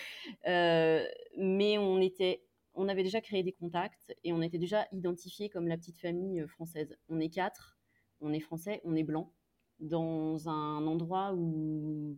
[0.46, 1.05] Euh,
[1.37, 2.44] mais on était,
[2.75, 6.40] on avait déjà créé des contacts et on était déjà identifiés comme la petite famille
[6.40, 6.96] euh, française.
[7.09, 7.81] On est quatre,
[8.20, 9.33] on est français, on est blanc,
[9.81, 12.16] dans un endroit où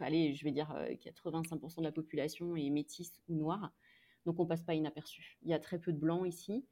[0.00, 3.72] allez, je vais dire 85% euh, de la population est métisse ou noire.
[4.24, 5.38] Donc on passe pas inaperçu.
[5.42, 6.66] Il y a très peu de blancs ici.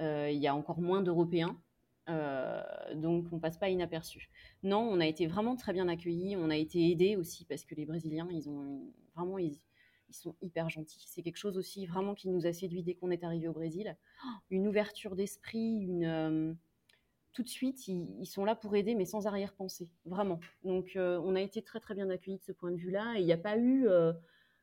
[0.00, 1.60] Euh, il y a encore moins d'Européens.
[2.08, 2.62] Euh,
[2.94, 4.30] donc on passe pas inaperçu.
[4.62, 6.36] Non, on a été vraiment très bien accueillis.
[6.36, 9.58] On a été aidés aussi parce que les Brésiliens, ils ont vraiment, ils,
[10.10, 11.04] sont hyper gentils.
[11.06, 13.94] C'est quelque chose aussi vraiment qui nous a séduit dès qu'on est arrivé au Brésil.
[14.24, 16.56] Oh, une ouverture d'esprit, une
[17.38, 20.40] tout de suite, ils, sont là pour aider, mais sans arrière-pensée, vraiment.
[20.64, 23.20] Donc, euh, on a été très très bien accueillis de ce point de vue-là, et
[23.20, 24.12] il n'y a pas eu, euh,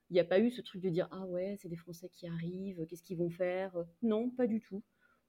[0.10, 2.86] il a pas eu ce truc de dire ah ouais, c'est des Français qui arrivent,
[2.86, 4.84] qu'est-ce qu'ils vont faire Non, pas du tout.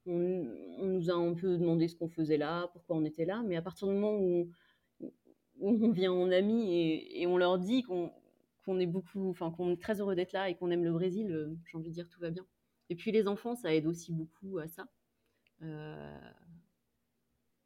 [0.06, 0.44] On,
[0.82, 3.62] nous a un peu demandé ce qu'on faisait là, pourquoi on était là, mais à
[3.62, 4.50] partir du moment où,
[5.60, 6.74] on vient en ami
[7.14, 10.56] et, on leur dit qu'on est beaucoup, enfin qu'on est très heureux d'être là et
[10.56, 12.44] qu'on aime le Brésil, euh, j'ai envie de dire tout va bien.
[12.90, 14.88] Et puis les enfants, ça aide aussi beaucoup à ça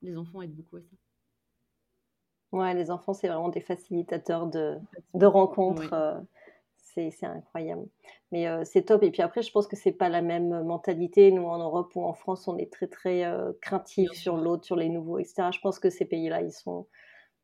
[0.03, 0.97] les enfants aident beaucoup à ça.
[2.53, 4.77] Ouais, les enfants, c'est vraiment des facilitateurs de,
[5.15, 5.93] de rencontres.
[5.93, 6.19] Euh,
[6.77, 7.87] c'est incroyable.
[8.33, 9.05] Mais euh, c'est top.
[9.05, 11.31] Et puis après, je pense que c'est pas la même mentalité.
[11.31, 14.75] Nous, en Europe ou en France, on est très, très euh, craintifs sur l'autre, sur
[14.75, 15.51] les nouveaux, etc.
[15.55, 16.89] Je pense que ces pays-là, ils sont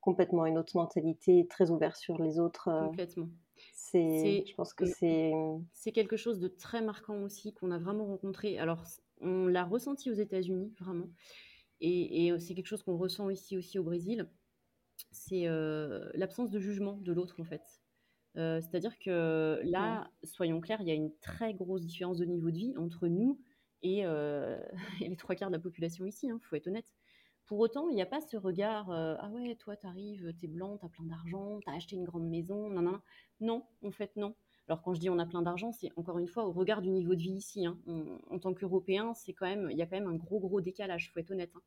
[0.00, 2.68] complètement une autre mentalité, très ouverts sur les autres.
[2.86, 3.28] Complètement.
[3.72, 5.32] C'est, je pense que c'est...
[5.72, 8.58] C'est quelque chose de très marquant aussi qu'on a vraiment rencontré.
[8.58, 8.82] Alors,
[9.20, 11.06] on l'a ressenti aux États-Unis, vraiment.
[11.80, 14.28] Et, c'est quelque chose qu'on ressent ici aussi au Brésil,
[15.10, 17.62] c'est euh, l'absence de jugement de l'autre en fait.
[18.36, 22.50] Euh, c'est-à-dire que là, soyons clairs, il y a une très grosse différence de niveau
[22.50, 23.40] de vie entre nous
[23.82, 24.58] et, euh,
[25.00, 26.94] les trois quarts de la population ici, il hein, faut être honnête.
[27.46, 30.88] Pour autant, il n'y a pas ce regard Ah ouais, toi, t'arrives, t'es blanc, t'as
[30.88, 33.00] plein d'argent, t'as acheté une grande maison, non, non.
[33.40, 34.34] Non, en fait, non.
[34.68, 36.90] Alors quand je dis on a plein d'argent, c'est encore une fois au regard du
[36.90, 37.66] niveau de vie ici.
[37.66, 37.78] Hein.
[38.30, 41.10] en tant qu'Européen, c'est quand même, il y a quand même un gros gros décalage,
[41.12, 41.52] faut être honnête.
[41.54, 41.62] Hein.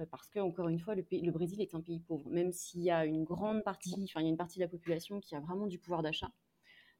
[0.00, 2.82] Euh, parce que encore une fois, le, le, Brésil est un pays pauvre, même s'il
[2.82, 5.34] y a une grande partie, enfin il y a une partie de la population qui
[5.34, 6.30] a vraiment du pouvoir d'achat.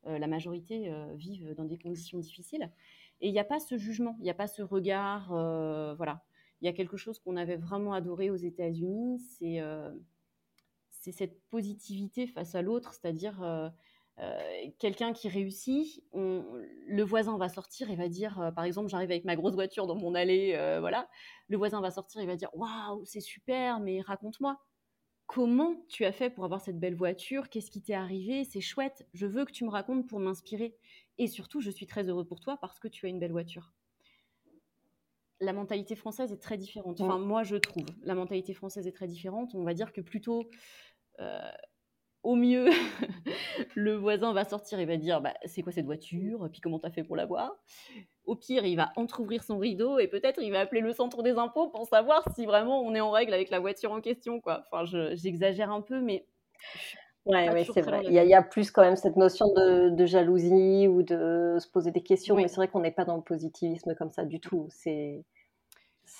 [0.06, 2.70] Euh, la majorité euh, vivent dans des conditions difficiles.
[3.20, 5.28] Et il n'y a pas ce jugement, il n'y a pas ce regard,
[5.96, 6.22] voilà.
[6.60, 9.62] Il y a quelque chose qu'on avait vraiment adoré aux États-Unis, c'est
[11.12, 13.72] cette positivité face à l'autre, c'est-à-dire
[14.18, 19.10] euh, quelqu'un qui réussit, le voisin va sortir et va dire, euh, par exemple, j'arrive
[19.10, 21.08] avec ma grosse voiture dans mon allée, euh, voilà,
[21.48, 24.58] le voisin va sortir et va dire, waouh, c'est super, mais raconte-moi,
[25.26, 27.50] comment tu as fait pour avoir cette belle voiture?
[27.50, 28.44] Qu'est-ce qui t'est arrivé?
[28.44, 30.76] C'est chouette, je veux que tu me racontes pour m'inspirer.
[31.18, 33.72] Et surtout, je suis très heureux pour toi parce que tu as une belle voiture.
[35.40, 37.02] La mentalité française est très différente.
[37.02, 37.84] Enfin, moi, je trouve.
[38.02, 39.54] La mentalité française est très différente.
[39.54, 40.48] On va dire que plutôt,
[42.26, 42.66] au mieux,
[43.76, 46.48] le voisin va sortir et va dire bah, c'est quoi cette voiture?
[46.50, 47.56] Puis comment t'as fait pour l'avoir
[48.24, 51.38] Au pire, il va entrouvrir son rideau et peut-être il va appeler le centre des
[51.38, 54.40] impôts pour savoir si vraiment on est en règle avec la voiture en question.
[54.40, 54.64] Quoi.
[54.70, 54.84] Enfin,
[55.14, 56.26] j'exagère un peu, mais.
[57.26, 58.02] Ouais, c'est vrai.
[58.04, 62.02] Il y, a, plus quand même cette notion de, jalousie ou de se poser des
[62.02, 64.66] questions, mais c'est vrai qu'on n'est pas dans le positivisme comme ça du tout.
[64.70, 65.24] C'est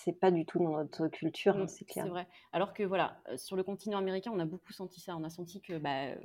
[0.06, 2.04] c'est pas du tout dans notre culture, hein, mmh, c'est clair.
[2.04, 2.28] C'est vrai.
[2.52, 5.16] Alors que voilà, euh, sur le continent américain, on a beaucoup senti ça.
[5.16, 6.16] On a senti que bah, euh,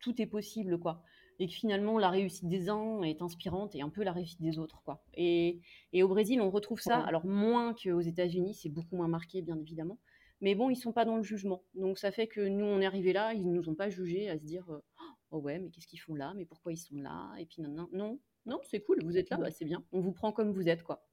[0.00, 1.02] tout est possible, quoi.
[1.38, 4.58] Et que finalement, la réussite des uns est inspirante et un peu la réussite des
[4.58, 5.02] autres, quoi.
[5.14, 5.60] Et,
[5.94, 6.98] et au Brésil, on retrouve ça.
[6.98, 9.98] Alors, moins qu'aux États-Unis, c'est beaucoup moins marqué, bien évidemment.
[10.42, 11.62] Mais bon, ils sont pas dans le jugement.
[11.74, 14.38] Donc, ça fait que nous, on est arrivés là, ils nous ont pas jugés à
[14.38, 14.82] se dire euh,
[15.30, 16.34] Oh ouais, mais qu'est-ce qu'ils font là?
[16.36, 17.32] Mais pourquoi ils sont là?
[17.38, 19.82] Et puis, non, non, non, non c'est cool, vous êtes là, bah, c'est bien.
[19.92, 21.06] On vous prend comme vous êtes, quoi.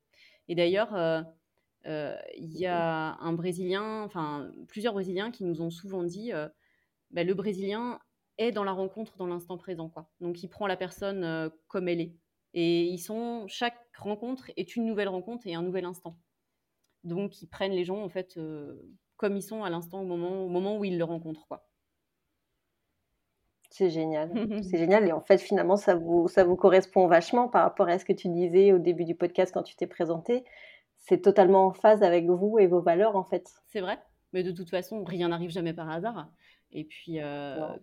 [0.50, 1.22] Et d'ailleurs, euh,
[1.86, 6.48] il y a un Brésilien, enfin plusieurs Brésiliens qui nous ont souvent dit euh,
[7.12, 8.00] bah, le Brésilien
[8.38, 9.90] est dans la rencontre dans l'instant présent.
[9.90, 10.10] Quoi.
[10.20, 12.16] Donc il prend la personne euh, comme elle est.
[12.54, 16.18] Et ils sont, chaque rencontre est une nouvelle rencontre et un nouvel instant.
[17.04, 18.40] Donc ils prennent les gens en fait
[19.18, 21.48] comme ils sont à l'instant au moment, au moment où ils le rencontrent.
[21.48, 21.68] Quoi.
[23.74, 24.32] C'est génial,
[24.64, 25.08] c'est génial.
[25.08, 28.14] Et en fait, finalement, ça vous, ça vous correspond vachement par rapport à ce que
[28.14, 30.46] tu disais au début du podcast quand tu t'es présenté
[31.04, 33.50] c'est totalement en phase avec vous et vos valeurs en fait.
[33.68, 34.00] C'est vrai,
[34.32, 36.32] mais de toute façon, rien n'arrive jamais par hasard.
[36.72, 37.20] Et puis,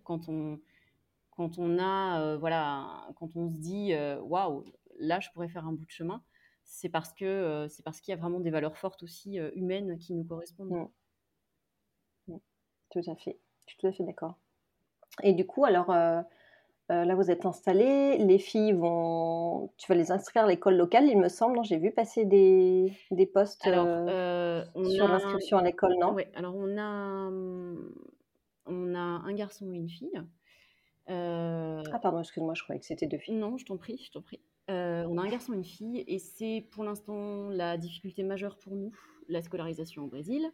[0.03, 0.59] quand on
[1.31, 3.93] quand on a, voilà, quand on se dit,
[4.23, 4.65] waouh,
[4.99, 6.21] là, je pourrais faire un bout de chemin,
[6.63, 10.13] c'est parce que c'est parce qu'il y a vraiment des valeurs fortes aussi humaines qui
[10.13, 10.89] nous correspondent.
[12.27, 12.33] Mmh.
[12.33, 12.37] Mmh.
[12.89, 14.37] Tout à fait, je suis tout à fait d'accord.
[15.23, 15.93] Et du coup, alors
[16.91, 21.17] là, vous êtes installés, les filles vont, tu vas les inscrire à l'école locale, il
[21.17, 21.63] me semble.
[21.63, 26.13] J'ai vu passer des, des postes sur l'inscription à l'école, non?
[26.13, 27.95] Oui, alors on a, mmh,
[28.67, 30.21] on a un garçon et une fille.
[31.07, 33.35] Ah pardon, excuse-moi, je croyais que c'était deux filles.
[33.35, 34.39] Non, je t'en prie, je t'en prie.
[34.69, 38.57] Euh, on a un garçon et une fille, et c'est pour l'instant la difficulté majeure
[38.57, 38.91] pour nous,
[39.27, 40.49] la scolarisation au Brésil.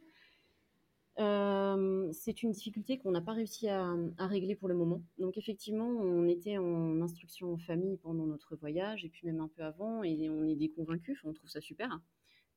[1.19, 5.03] Euh, c'est une difficulté qu'on n'a pas réussi à, régler pour le moment.
[5.17, 9.47] Donc effectivement, on était en instruction en famille pendant notre voyage, et puis même un
[9.47, 11.99] peu avant, et on est déconvaincus, on trouve ça super.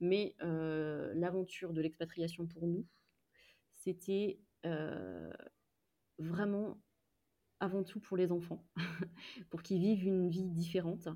[0.00, 2.86] Mais euh, l'aventure de l'expatriation pour nous,
[3.74, 4.40] c'était
[6.18, 6.78] vraiment
[7.60, 8.64] avant tout pour les enfants,
[9.50, 11.08] pour qu'ils vivent une vie différente.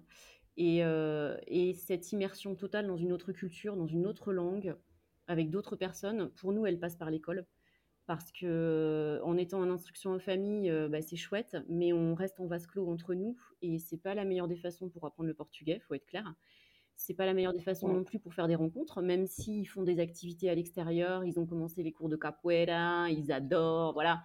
[0.61, 4.77] Euh, et, cette immersion totale dans une autre culture, dans une autre langue,
[5.27, 7.47] avec d'autres personnes, pour nous, elle passe par l'école.
[8.07, 12.15] Parce que euh, en étant en instruction en famille, euh, bah, c'est chouette, mais on
[12.15, 15.29] reste en vase clos entre nous, et c'est pas la meilleure des façons pour apprendre
[15.29, 16.35] le portugais, faut être clair.
[16.97, 19.83] C'est pas la meilleure des façons non plus pour faire des rencontres, même s'ils font
[19.83, 24.23] des activités à l'extérieur, ils ont commencé les cours de capoeira, ils adorent, voilà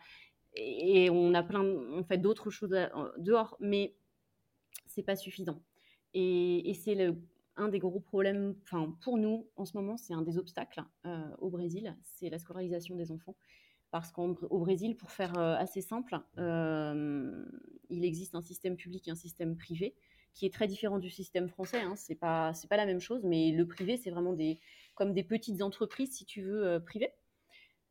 [0.56, 2.76] et on a plein, on fait d'autres choses
[3.18, 3.96] dehors, mais
[4.88, 5.62] c'est pas suffisant.
[6.14, 7.14] Et, c'est
[7.60, 8.56] un des gros problèmes,
[9.02, 12.96] pour nous en ce moment, c'est un des obstacles euh, au Brésil, c'est la scolarisation
[12.96, 13.36] des enfants.
[13.92, 17.46] Parce qu'au Brésil, pour faire euh, assez simple, euh,
[17.90, 19.96] il existe un système public et un système privé
[20.34, 21.82] qui est très différent du système français.
[21.82, 21.96] Hein.
[21.96, 24.60] C'est pas la même chose, mais le privé c'est vraiment des
[24.96, 27.12] comme des petites entreprises si tu veux privées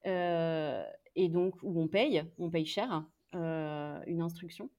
[0.05, 4.71] et donc où on paye, on paye cher une instruction.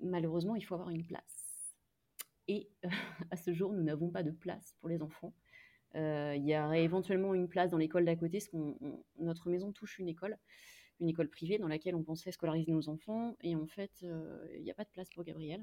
[0.00, 1.43] Malheureusement, il faut avoir une place.
[2.48, 2.68] Et
[3.30, 5.34] à ce jour, nous n'avons pas de place pour les enfants.
[5.96, 8.56] Euh, il y aurait éventuellement une place dans l'école d'à côté, parce que
[9.18, 10.36] notre maison touche une école,
[11.00, 13.36] une école privée dans laquelle on pensait scolariser nos enfants.
[13.42, 15.62] Et en fait, euh, il n'y a pas de place pour Gabriel.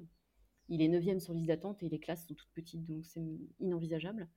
[0.70, 3.26] Il est 9e sur liste d'attente et les classes sont toutes petites, donc c'est
[3.60, 4.30] inenvisageable.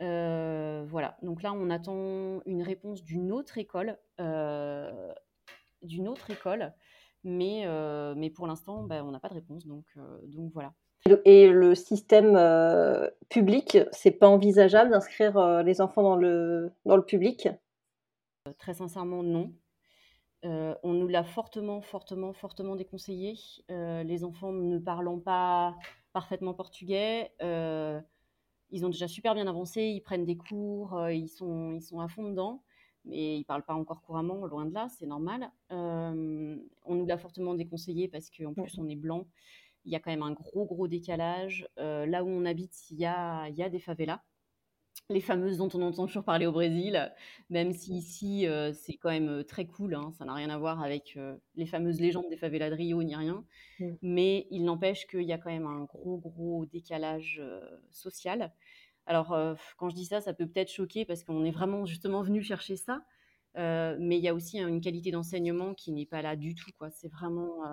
[0.00, 3.98] Euh, voilà, donc là, on attend une réponse d'une autre école,
[5.82, 6.72] d'une autre école,
[7.24, 7.66] mais,
[8.16, 9.84] mais pour l'instant, bah, on n'a pas de réponse, donc,
[10.24, 10.72] donc voilà.
[11.24, 12.38] Et le système
[13.28, 17.48] public, c'est pas envisageable d'inscrire les enfants dans le, dans le public?
[18.58, 19.52] Très sincèrement, non.
[20.42, 23.34] on nous l'a fortement, fortement, fortement déconseillé.
[23.68, 25.74] les enfants ne parlant pas
[26.12, 27.32] parfaitement portugais,
[28.72, 32.00] ils ont déjà super bien avancé, ils prennent des cours, euh, ils, sont, ils sont
[32.00, 32.62] à fond dedans,
[33.04, 35.50] mais ils ne parlent pas encore couramment, loin de là, c'est normal.
[35.72, 39.26] Euh, on nous l'a fortement déconseillé parce qu'en plus on est blanc,
[39.84, 41.68] il y a quand même un gros gros décalage.
[41.78, 44.22] Euh, là où on habite, il y a, il y a des favelas
[45.10, 47.12] les fameuses dont on entend toujours parler au Brésil,
[47.48, 50.58] même si ici euh, c'est quand même euh, très cool, hein, ça n'a rien à
[50.58, 53.44] voir avec euh, les fameuses légendes des favelas de Rio ni rien,
[53.80, 53.86] mmh.
[54.02, 57.42] mais il n'empêche qu'il y a quand même un gros gros décalage
[57.90, 58.52] social.
[59.06, 59.36] Alors
[59.76, 62.76] quand je dis ça, ça peut peut-être choquer parce qu'on est vraiment justement venu chercher
[62.76, 63.02] ça,
[63.56, 66.70] mais il y a aussi une qualité d'enseignement qui n'est pas là du tout.
[66.92, 67.64] C'est vraiment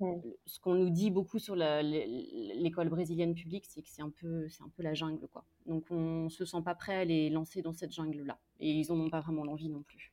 [0.00, 0.14] Mmh.
[0.46, 4.62] Ce qu'on nous dit beaucoup sur l'école brésilienne publique, c'est que c'est un peu, c'est
[4.62, 5.44] un peu la jungle, quoi.
[5.66, 9.00] Donc on se sent pas prêt à les lancer dans cette jungle-là, et ils n'en
[9.00, 10.12] ont pas vraiment l'envie non plus.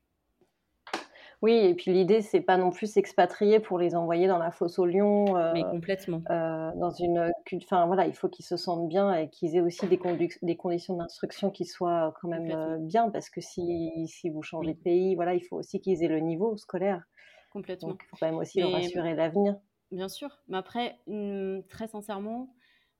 [1.41, 4.77] Oui, et puis l'idée, c'est pas non plus s'expatrier pour les envoyer dans la fosse
[4.77, 5.35] au lion.
[5.37, 6.21] Euh, Mais complètement.
[6.29, 7.31] Euh, dans une,
[7.63, 9.99] enfin voilà, il faut qu'ils se sentent bien et qu'ils aient aussi des,
[10.43, 14.75] des conditions d'instruction qui soient quand même euh, bien, parce que si, si vous changez
[14.75, 17.03] de pays, voilà, il faut aussi qu'ils aient le niveau scolaire.
[17.51, 17.89] Complètement.
[17.89, 19.55] Donc, il faut quand même aussi leur assurer l'avenir.
[19.91, 22.53] Bien sûr, mais après, mmh, très sincèrement,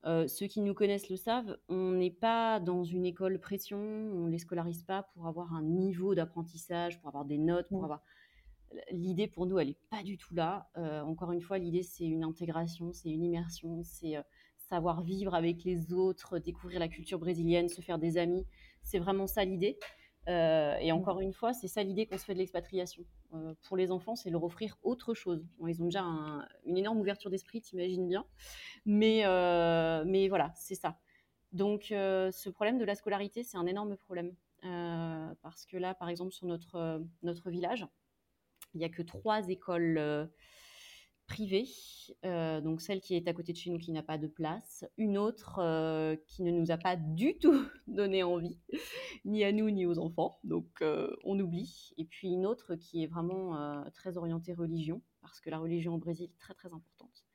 [0.06, 4.26] euh, ceux qui nous connaissent le savent, on n'est pas dans une école pression, on
[4.26, 7.86] ne les scolarise pas pour avoir un niveau d'apprentissage, pour avoir des notes, pour mmh.
[7.86, 8.04] avoir...
[8.92, 10.70] L'idée pour nous, elle n'est pas du tout là.
[10.78, 14.22] Euh, encore une fois, l'idée, c'est une intégration, c'est une immersion, c'est euh,
[14.58, 18.46] savoir vivre avec les autres, découvrir la culture brésilienne, se faire des amis.
[18.82, 19.78] C'est vraiment ça l'idée.
[20.28, 20.96] Euh, et mmh.
[20.96, 23.04] encore une fois, c'est ça l'idée qu'on se fait de l'expatriation.
[23.34, 25.46] Euh, pour les enfants, c'est leur offrir autre chose.
[25.68, 26.04] ils ont déjà
[26.66, 28.26] une énorme ouverture d'esprit, t'imagines bien.
[28.86, 30.98] Mais, euh, mais voilà, c'est ça.
[31.52, 34.34] Donc, ce problème de la scolarité, c'est un énorme problème.
[35.42, 37.86] parce que là, par exemple, sur notre, notre village,
[38.74, 40.30] il n'y a que trois écoles
[41.32, 41.66] privée,
[42.24, 45.18] donc celle qui est à côté de chez nous qui n'a pas de place, une
[45.18, 45.56] autre
[46.28, 48.60] qui ne nous a pas du tout donné envie,
[49.24, 50.84] ni à nous ni aux enfants, donc
[51.24, 55.60] on oublie, et puis une autre qui est vraiment très orientée religion, parce que la
[55.60, 57.26] religion au Brésil est très très importante.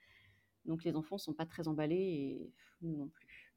[0.67, 3.55] Donc les enfants ne sont pas très emballés et nous non plus.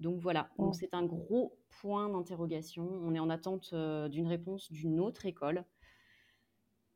[0.00, 2.84] Donc voilà, donc c'est un gros point d'interrogation.
[2.84, 3.74] On est en attente
[4.10, 5.64] d'une réponse d'une autre école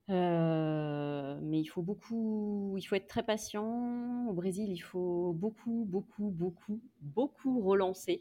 [0.08, 4.26] euh, mais il faut beaucoup, il faut être très patient.
[4.28, 8.20] Au Brésil, il faut beaucoup, beaucoup, beaucoup, beaucoup relancer,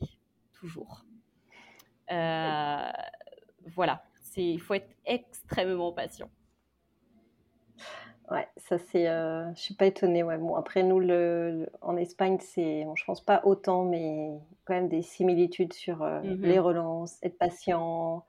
[0.53, 1.05] toujours.
[2.11, 2.91] Euh,
[3.67, 6.30] voilà, c'est, il faut être extrêmement patient.
[8.30, 10.21] Ouais, ça c'est, euh, je suis pas étonnée.
[10.21, 14.30] Ouais, bon après nous le, en Espagne c'est, bon, je pense pas autant, mais
[14.65, 18.23] quand même des similitudes sur mmh les relances, être patient.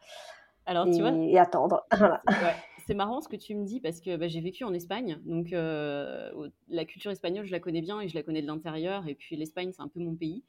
[0.65, 1.85] Alors et, tu vois, et attendre.
[1.93, 2.23] Voilà.
[2.29, 2.55] Ouais
[2.91, 5.53] c'est marrant ce que tu me dis parce que bah, j'ai vécu en Espagne, donc
[5.53, 9.07] euh, la culture espagnole, je la connais bien et je la connais de l'intérieur.
[9.07, 10.43] Et puis l'Espagne, c'est un peu mon pays.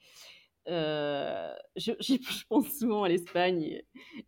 [0.68, 1.92] Euh, je,
[2.50, 3.84] pense souvent à l'Espagne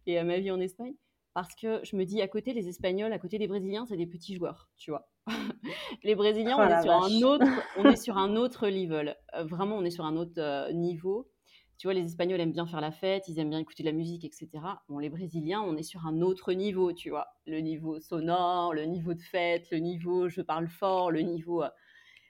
[0.06, 0.94] et, à ma vie en Espagne
[1.34, 4.06] parce que je me dis à côté les Espagnols, à côté des Brésiliens, c'est des
[4.06, 5.10] petits joueurs, tu vois.
[6.04, 9.18] les Brésiliens, oh on, est sur un autre, on est sur un autre level.
[9.34, 11.32] Euh, vraiment, on est sur un autre niveau
[11.78, 13.94] tu vois, les Espagnols aiment bien faire la fête, ils aiment bien écouter de la
[13.94, 14.50] musique, etc.
[14.88, 17.28] Bon, les Brésiliens, on est sur un autre niveau, tu vois.
[17.46, 21.64] Le niveau sonore, le niveau de fête, le niveau je parle fort, le niveau.
[21.64, 21.70] Euh,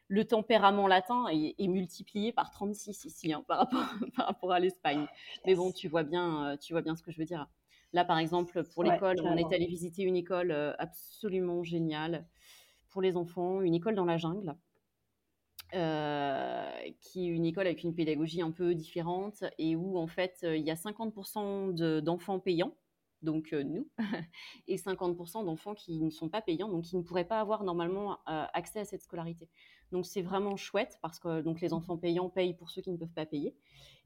[0.10, 3.80] le tempérament latin est, multiplié par 36 ici hein, par, rapport,
[4.16, 5.08] par rapport à l'Espagne.
[5.46, 7.48] Mais bon, tu vois, bien, euh, tu vois bien ce que je veux dire.
[7.94, 12.26] Là, par exemple, pour l'école, on est allé visiter une école euh, absolument géniale
[12.90, 14.56] pour les enfants, une école dans la jungle.
[15.76, 16.70] Euh,
[17.02, 20.56] qui est une école avec une pédagogie un peu différente et où en fait euh,
[20.56, 22.76] il y a 50% d'enfants payants,
[23.24, 23.90] donc euh, nous,
[24.68, 28.20] et 50% d'enfants qui ne sont pas payants, donc qui ne pourraient pas avoir normalement
[28.26, 29.50] accès à cette scolarité.
[29.92, 32.98] Donc c'est vraiment chouette parce que donc les enfants payants payent pour ceux qui ne
[32.98, 33.56] peuvent pas payer.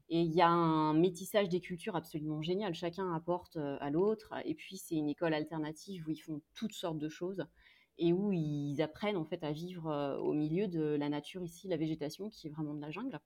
[0.08, 2.72] Et il y a un métissage des cultures absolument génial.
[2.72, 4.32] Chacun apporte à l'autre.
[4.46, 7.44] Et puis c'est une école alternative où ils font toutes sortes de choses
[7.98, 11.68] et où ils apprennent en fait à vivre euh, au milieu de la nature ici,
[11.68, 13.18] la végétation qui est vraiment de la jungle.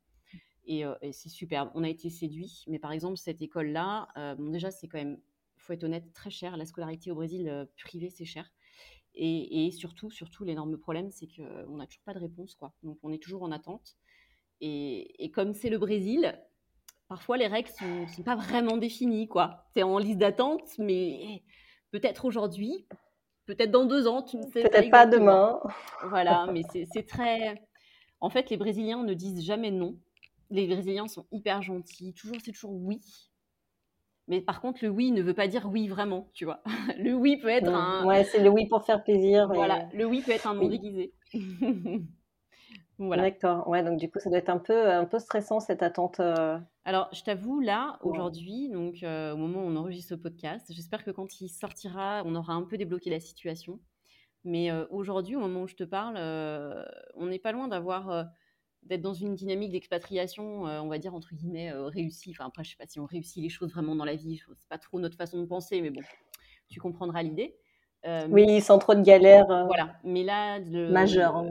[0.64, 1.70] Et, euh, c'est superbe.
[1.74, 5.18] On a été séduits, mais par exemple cette école-là, euh, bon déjà c'est quand même,
[5.56, 6.56] faut être honnête, très cher.
[6.56, 8.50] La scolarité au Brésil privée c'est cher.
[9.14, 12.72] Et, surtout, surtout l'énorme problème c'est qu'on n'a toujours pas de réponse quoi.
[12.82, 13.96] Donc on est toujours en attente.
[14.60, 16.40] Et, comme c'est le Brésil,
[17.08, 19.66] parfois les règles sont, sont pas vraiment définies quoi.
[19.76, 21.42] es en liste d'attente, mais
[21.90, 22.86] peut-être aujourd'hui,
[23.54, 25.60] peut-être dans deux ans, tu ne sais Peut-être pas, demain.
[26.08, 27.54] Voilà, mais c'est très.
[28.20, 29.98] En fait, les Brésiliens ne disent jamais non.
[30.50, 32.14] Les Brésiliens sont hyper gentils.
[32.14, 33.00] Toujours, c'est toujours oui.
[34.28, 36.62] Mais par contre, le oui ne veut pas dire oui vraiment, tu vois.
[36.98, 38.06] Le oui peut être un.
[38.06, 39.48] Ouais, c'est le oui pour faire plaisir.
[39.52, 41.12] Voilà, le oui peut être un non déguisé.
[42.98, 43.22] voilà.
[43.22, 43.66] D'accord.
[43.68, 46.20] Ouais, donc du coup, ça doit être un peu, un peu stressant cette attente.
[46.20, 50.66] Euh, alors, je t'avoue, là, aujourd'hui, donc euh, au moment où on enregistre ce podcast,
[50.70, 53.80] j'espère que quand il sortira, on aura un peu débloqué la situation.
[54.44, 56.16] Mais euh, aujourd'hui, au moment où je te parle,
[57.16, 58.26] on n'est pas loin d'avoir
[58.82, 62.30] d'être dans une dynamique d'expatriation, on va dire entre guillemets réussie.
[62.32, 64.42] Enfin après, je sais pas si on réussit les choses vraiment dans la vie.
[64.56, 66.02] C'est pas trop notre façon de penser, mais bon,
[66.68, 67.56] tu comprendras l'idée.
[68.28, 69.46] Oui, sans trop de galères.
[69.46, 69.94] Voilà.
[70.04, 70.88] Mais là, le,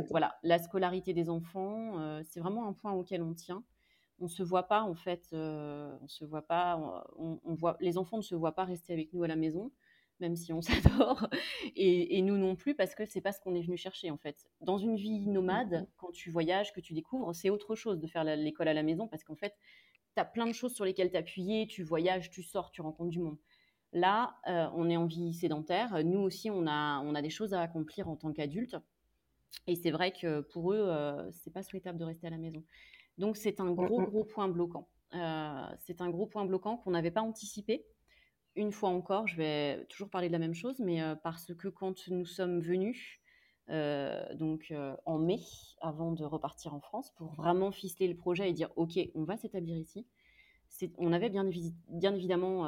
[0.10, 3.64] voilà, la scolarité des enfants, c'est vraiment un point auquel on tient
[4.22, 8.18] on se voit pas en fait, euh, on se voit pas, on, voit, les enfants
[8.18, 9.72] ne se voient pas rester avec nous à la maison,
[10.20, 11.28] même si on s'adore,
[11.76, 14.48] et, nous non plus parce que c'est pas ce qu'on est venu chercher en fait.
[14.62, 18.08] Dans une vie nomade, mmh quand tu voyages, que tu découvres, c'est autre chose de
[18.08, 19.56] faire l'école à la maison parce qu'en fait,
[20.16, 23.20] tu as plein de choses sur lesquelles t'appuyer, tu voyages, tu sors, tu rencontres du
[23.20, 23.38] monde.
[23.94, 26.04] Là, euh, on est en vie sédentaire.
[26.04, 28.78] Nous aussi, on a, on a des choses à accomplir en tant qu'adultes.
[29.68, 32.64] Et c'est vrai que pour eux, euh, c'est pas souhaitable de rester à la maison.
[33.18, 34.10] Donc c'est un gros, mmh, mmh.
[34.10, 34.88] gros point bloquant.
[35.14, 37.86] Euh, c'est un gros point bloquant qu'on n'avait pas anticipé.
[38.56, 41.68] Une fois encore, je vais toujours parler de la même chose, mais euh, parce que
[41.68, 43.20] quand nous sommes venus,
[43.70, 44.74] euh, donc
[45.06, 45.40] en mai,
[45.82, 49.38] avant de repartir en France, pour vraiment ficeler le projet et dire ok, on va
[49.38, 50.06] s'établir ici.
[50.98, 51.46] On avait bien,
[52.16, 52.62] évidemment,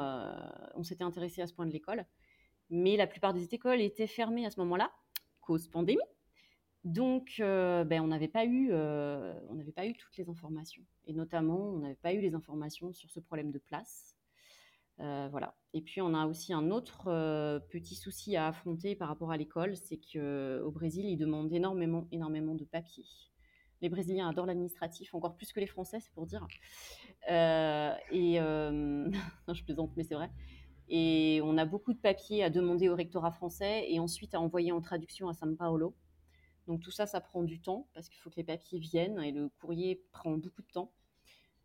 [0.74, 2.04] on s'était intéressé à ce point de l'école,
[2.70, 4.92] mais la plupart des écoles étaient fermées à ce moment-là,
[5.40, 6.00] cause pandémie.
[6.84, 10.82] Donc, euh, ben, on n'avait pas eu, euh, on n'avait pas eu toutes les informations,
[11.06, 14.16] et notamment, on n'avait pas eu les informations sur ce problème de place.
[15.00, 15.56] Euh, voilà.
[15.72, 17.04] Et puis, on a aussi un autre
[17.70, 22.54] petit souci à affronter par rapport à l'école, c'est qu'au Brésil, ils demandent énormément, énormément
[22.54, 23.06] de papiers.
[23.80, 26.46] Les Brésiliens adorent l'administratif, encore plus que les Français, c'est pour dire.
[27.28, 30.30] Et non, je plaisante, mais c'est vrai.
[30.88, 34.72] Et on a beaucoup de papiers à demander au rectorat français et ensuite à envoyer
[34.72, 35.94] en traduction à São Paulo
[36.66, 39.32] Donc tout ça, ça prend du temps parce qu'il faut que les papiers viennent et
[39.32, 40.92] le courrier prend beaucoup de temps.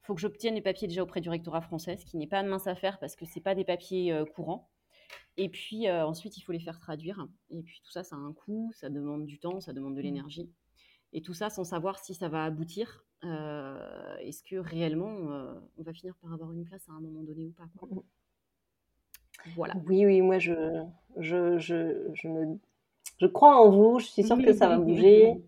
[0.01, 2.41] Il faut que j'obtienne les papiers déjà auprès du rectorat français, ce qui n'est pas
[2.43, 4.69] de mince affaire parce que ce pas des papiers euh, courants.
[5.35, 7.27] Et puis euh, ensuite, il faut les faire traduire.
[7.49, 9.99] Et puis tout ça, ça a un coût, ça demande du temps, ça demande de
[9.99, 10.03] mmh.
[10.03, 10.49] l'énergie.
[11.11, 13.05] Et tout ça sans savoir si ça va aboutir.
[13.25, 15.13] Euh, est-ce que réellement
[15.77, 17.99] on va finir par avoir une place à un moment donné ou pas mmh.
[19.55, 19.73] Voilà.
[19.87, 20.83] Oui, oui, moi je,
[21.17, 22.59] je, je, je me
[23.19, 25.41] je crois en vous, je suis sûre que ça va bouger.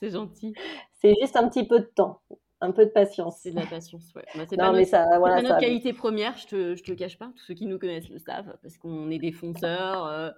[0.00, 0.54] C'est gentil.
[1.00, 2.20] C'est juste un petit peu de temps,
[2.60, 3.38] un peu de patience.
[3.42, 4.24] C'est de la patience, ouais.
[4.36, 7.32] Bah, c'est pas, notre, qualité première, je te, je te cache pas.
[7.36, 10.30] Tous ceux qui nous connaissent le savent, parce qu'on est des fonceurs, euh,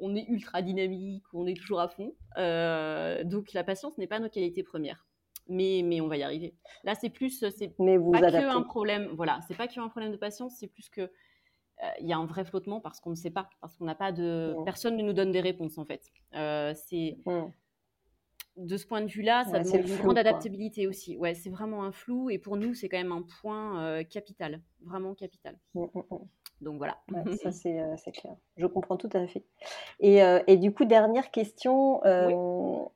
[0.00, 2.14] on est ultra dynamique, on est toujours à fond.
[2.38, 5.06] Euh, donc la patience n'est pas notre qualité première.
[5.48, 6.54] Mais, mais on va y arriver.
[6.84, 7.84] Là, c'est plus, c'est pas
[8.30, 9.08] que un problème.
[9.14, 12.16] Voilà, c'est pas que un problème de patience, c'est plus que euh, il y a
[12.16, 14.54] un vrai flottement parce qu'on ne sait pas, parce qu'on n'a pas de.
[14.64, 16.10] Personne ne nous donne des réponses en fait.
[16.34, 17.18] Euh, c'est.
[18.56, 21.18] De ce point de vue-là, ça demande une grande adaptabilité aussi.
[21.18, 24.62] Ouais, c'est vraiment un flou et pour nous, c'est quand même un point euh, capital,
[24.80, 25.58] vraiment capital.
[26.62, 26.96] Donc voilà.
[27.42, 28.34] ça, c'est clair.
[28.56, 29.44] Je comprends tout à fait.
[30.00, 32.02] Et, et du coup, dernière question.
[32.06, 32.86] Euh,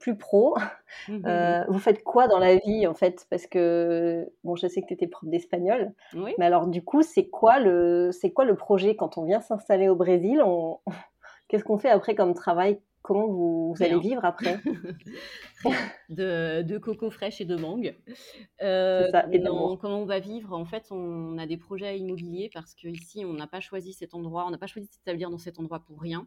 [0.00, 0.56] plus pro.
[1.08, 3.26] Mmh euh, vous faites quoi dans la vie en fait?
[3.28, 5.92] Parce que bon, je sais que tu étais prof d'espagnol,
[6.38, 9.88] mais alors du coup, c'est quoi le c'est quoi le projet quand on vient s'installer
[9.88, 10.40] au Brésil?
[10.44, 10.78] On...
[11.48, 12.78] Qu'est-ce qu'on fait après comme travail?
[13.04, 14.60] Comment vous, allez vivre après?
[16.10, 17.96] De, de, coco fraîche et de mangue.
[18.60, 19.26] Euh, ça,
[19.80, 20.52] comment on va vivre?
[20.52, 24.44] En fait, on a des projets immobiliers parce qu'ici, on n'a pas choisi cet endroit,
[24.46, 26.26] on n'a pas choisi de s'établir dans cet endroit pour rien.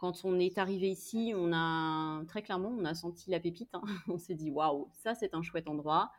[0.00, 3.68] Quand on est arrivé ici, on a très clairement, on a senti la pépite.
[3.74, 3.82] Hein.
[4.08, 6.10] On s'est dit waouh, ça c'est un chouette endroit.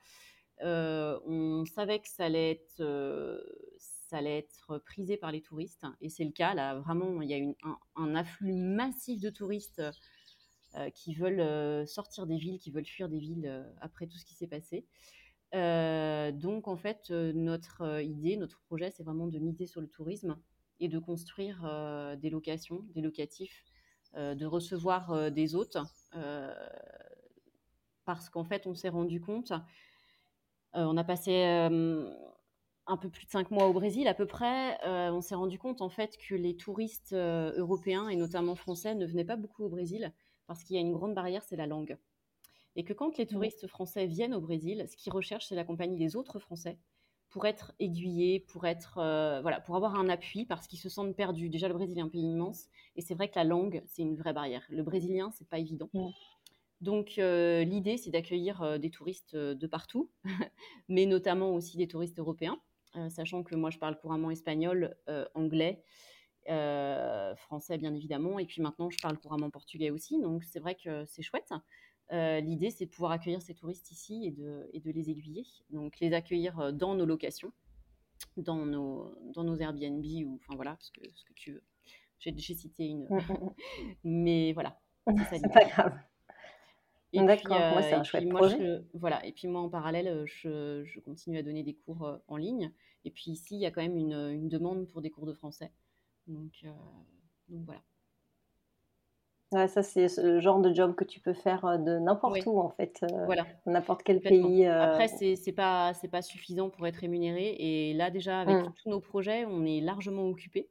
[0.61, 3.41] Euh, on savait que ça allait être, euh,
[3.79, 6.53] ça allait être prisé par les touristes, et c'est le cas.
[6.53, 9.81] Là, vraiment, il y a un, afflux massif de touristes
[10.75, 14.35] euh, qui veulent sortir des villes, qui veulent fuir des villes après tout ce qui
[14.35, 14.85] s'est passé.
[15.53, 20.37] donc, en fait, notre idée, notre projet, c'est vraiment de miser sur le tourisme
[20.79, 23.65] et de construire des locations, des locatifs
[24.15, 25.77] de recevoir euh, des hôtes,
[26.15, 26.53] euh,
[28.05, 29.53] parce qu'en fait, on s'est rendu compte,
[30.73, 35.21] on a passé un peu plus de cinq mois au Brésil à peu près, on
[35.21, 39.35] s'est rendu compte en fait que les touristes européens et notamment français ne venaient pas
[39.35, 40.13] beaucoup au Brésil
[40.47, 41.97] parce qu'il y a une grande barrière, c'est la langue.
[42.75, 45.97] Et que quand les touristes français viennent au Brésil, ce qu'ils recherchent, c'est la compagnie
[45.97, 46.79] des autres Français
[47.31, 51.15] pour être aiguillés, pour être euh, voilà, pour avoir un appui parce qu'ils se sentent
[51.15, 51.49] perdus.
[51.49, 54.15] Déjà, le Brésil est un pays immense et c'est vrai que la langue c'est une
[54.15, 54.63] vraie barrière.
[54.69, 55.89] Le brésilien c'est pas évident.
[56.81, 60.11] Donc euh, l'idée c'est d'accueillir euh, des touristes de partout,
[60.89, 62.59] mais notamment aussi des touristes européens,
[63.09, 64.95] sachant que moi je parle couramment espagnol,
[65.33, 65.81] anglais.
[67.37, 71.05] français bien évidemment et puis maintenant je parle couramment portugais aussi donc c'est vrai que
[71.05, 71.53] c'est chouette
[72.11, 75.45] l'idée, c'est de pouvoir accueillir ces touristes ici et de, et de, les aiguiller.
[75.69, 77.51] Donc, les accueillir euh, dans nos locations,
[78.37, 81.63] dans nos, dans nos Airbnb ou enfin voilà, ce que, ce que tu veux.
[82.19, 83.53] J'ai cité une, mmh, mmh, mmh.
[84.03, 84.79] mais voilà.
[85.29, 85.97] C'est pas grave.
[87.13, 88.81] D'accord, moi c'est euh, un chouette projet.
[88.93, 92.71] voilà, et puis moi en parallèle, je, je, continue à donner des cours en ligne.
[93.03, 95.33] Et puis ici, il y a quand même une, une demande pour des cours de
[95.33, 95.73] français.
[96.27, 96.63] Donc,
[97.49, 97.81] donc voilà.
[99.51, 102.59] Ouais, ça, c'est le genre de job que tu peux faire euh, de n'importe où,
[102.59, 103.03] en fait.
[103.03, 103.45] Euh, voilà.
[103.65, 104.65] N'importe quel pays.
[104.65, 104.81] Euh.
[104.81, 107.55] Après, c'est n'est pas, pas suffisant pour être rémunéré.
[107.59, 108.73] Et là, déjà, avec mmh.
[108.81, 110.69] tous nos projets, on est largement occupé.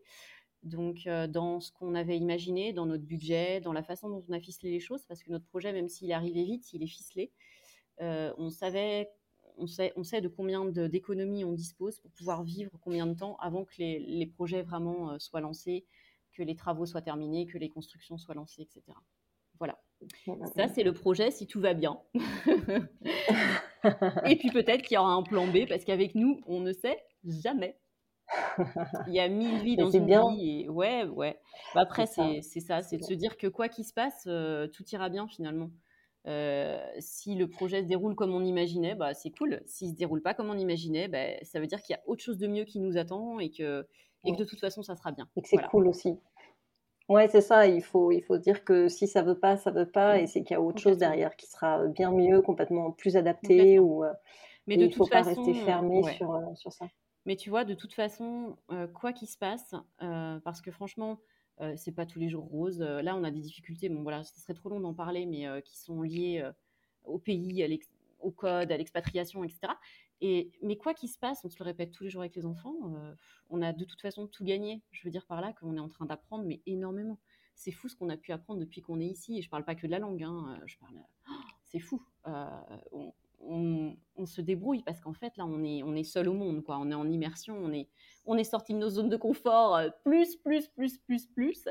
[0.62, 4.40] Donc, dans ce qu'on avait imaginé, dans notre budget, dans la façon dont on a
[4.40, 7.32] ficelé les choses, parce que notre projet, même s'il arrivé vite, il est ficelé.
[7.98, 9.10] on savait
[9.56, 13.36] on sait, on sait de combien d'économies on dispose pour pouvoir vivre combien de temps
[13.40, 15.84] avant que les, les projets vraiment soient lancés,
[16.32, 18.82] que les travaux soient terminés, que les constructions soient lancées, etc.
[19.58, 19.78] Voilà.
[20.56, 22.00] Ça, c'est le projet si tout va bien.
[24.24, 26.98] et puis peut-être qu'il y aura un plan B, parce qu'avec nous, on ne sait
[27.24, 27.78] jamais.
[29.08, 30.30] Il y a mille vies dans une bien.
[30.30, 30.62] vie.
[30.62, 31.38] Et ouais, ouais.
[31.74, 34.84] Bah, après, c'est ça, c'est de se dire que quoi qu'il se passe, euh, tout
[34.92, 35.70] ira bien finalement.
[36.26, 39.62] Euh, si le projet se déroule comme on imaginait, bah, c'est cool.
[39.66, 42.22] S'il se déroule pas comme on imaginait, bah, ça veut dire qu'il y a autre
[42.22, 43.86] chose de mieux qui nous attend et que,
[44.24, 45.28] et que de toute façon, ça sera bien.
[45.36, 46.18] Et que c'est cool aussi.
[47.10, 47.66] Ouais, c'est ça.
[47.66, 50.44] Il faut, il faut dire que si ça veut pas, ça veut pas, et c'est
[50.44, 54.04] qu'il y a autre chose derrière qui sera bien mieux, complètement plus adapté, ou.
[54.04, 54.12] Euh,
[54.68, 56.86] Mais de il faut pas rester fermé sur, euh, sur ça.
[57.26, 61.18] Mais tu vois, de toute façon, euh, quoi qu'il se passe, parce que franchement,
[61.76, 62.80] c'est pas tous les jours rose.
[62.80, 63.88] là, on a des difficultés.
[63.88, 66.48] Bon, voilà, ce serait trop long d'en parler, mais qui sont liées
[67.04, 67.80] au pays,
[68.20, 69.72] au code, à l'expatriation, etc.
[70.20, 72.44] Et, mais quoi qu'il se passe, on se le répète tous les jours avec les
[72.44, 73.14] enfants, euh,
[73.48, 74.82] on a de toute façon tout gagné.
[74.90, 77.18] Je veux dire par là qu'on est en train d'apprendre, mais énormément.
[77.54, 79.38] c'est fou ce qu'on a pu apprendre depuis qu'on est ici.
[79.38, 80.94] Et je parle pas que de la langue, hein, je parle,
[81.64, 82.02] c'est fou.
[82.92, 86.62] On, on, se débrouille parce qu'en fait là on est on est seul au monde
[86.62, 87.88] quoi on est en immersion on est
[88.26, 91.66] on est sorti de nos zones de confort plus plus plus plus plus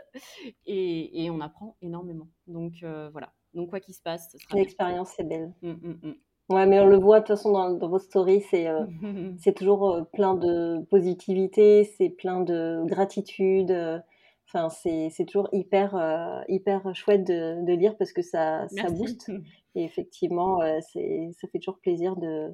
[0.66, 2.80] et, et on apprend énormément donc
[3.12, 6.16] voilà donc quoi qu'il se passe l'expérience est belle mmh, mmh, mmh.
[6.50, 8.86] Ouais, mais on le voit de toute façon dans, vos stories, c'est euh,
[9.40, 13.70] c'est toujours euh, plein de positivité, c'est plein de gratitude.
[13.70, 14.00] Euh,
[14.48, 19.32] enfin, c'est c'est toujours hyper hyper chouette de, de, lire parce que ça ça booste.
[19.76, 20.60] Et effectivement,
[20.92, 22.50] c'est ça fait toujours plaisir de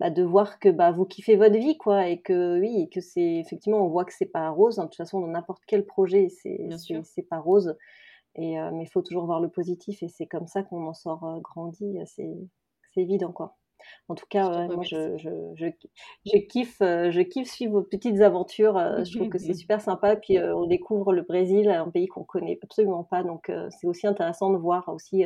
[0.00, 3.36] bah, de voir que bah, vous kiffez votre vie, quoi, et que oui, que c'est
[3.36, 4.78] effectivement, on voit que c'est pas rose.
[4.78, 6.68] Hein, de toute façon, dans n'importe quel projet, c'est
[7.04, 7.76] c'est pas rose.
[8.36, 11.40] Et mais il faut toujours voir le positif, et c'est comme ça qu'on en sort
[11.42, 11.98] grandi.
[12.06, 12.30] C'est
[12.94, 13.56] c'est évident quoi.
[14.08, 15.30] En tout cas, moi je, je,
[16.24, 18.76] je, kiffe, euh, je kiffe suivre vos petites aventures.
[18.76, 20.16] Euh, je trouve que c'est super sympa.
[20.16, 23.22] Puis euh, on découvre le Brésil, un pays qu'on connaît absolument pas.
[23.22, 25.24] Donc c'est aussi intéressant de voir aussi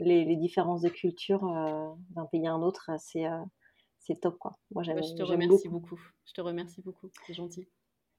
[0.00, 1.42] les, les, différences de culture
[2.10, 2.90] d'un pays à un autre.
[2.98, 3.24] C'est
[3.98, 4.58] c'est top quoi.
[4.74, 4.96] Moi j'aime.
[4.96, 6.00] Bah, je te remercie beaucoup.
[6.26, 7.10] Je te remercie beaucoup.
[7.26, 7.68] C'est gentil.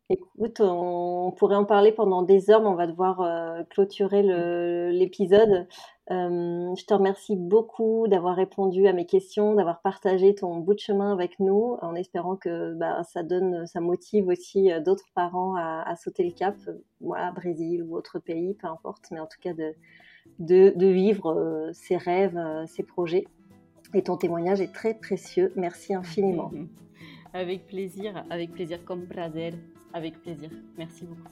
[0.09, 4.21] Écoute, on pourrait en parler pendant des heures, mais on va devoir euh, clôturer
[4.91, 5.65] l'épisode.
[6.11, 10.79] Euh, je te remercie beaucoup d'avoir répondu à mes questions, d'avoir partagé ton bout de
[10.79, 15.55] chemin avec nous, en espérant que bah, ça donne, ça motive aussi euh, d'autres parents
[15.55, 16.55] à, sauter le cap,
[16.99, 22.39] voilà, Brésil ou autre pays, peu importe, mais en tout cas de, vivre ses rêves,
[22.67, 23.25] ses projets.
[23.93, 25.53] Et ton témoignage est très précieux.
[25.55, 26.51] Merci infiniment.
[27.33, 29.53] Avec plaisir, avec plaisir, comme prazer
[29.93, 30.49] avec plaisir.
[30.77, 31.31] Merci beaucoup.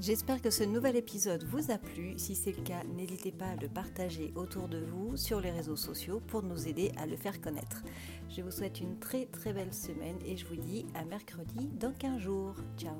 [0.00, 2.14] J'espère que ce nouvel épisode vous a plu.
[2.16, 5.76] Si c'est le cas, n'hésitez pas à le partager autour de vous sur les réseaux
[5.76, 7.84] sociaux pour nous aider à le faire connaître.
[8.28, 11.92] Je vous souhaite une très très belle semaine et je vous dis à mercredi dans
[11.92, 12.56] 15 jours.
[12.76, 12.96] Ciao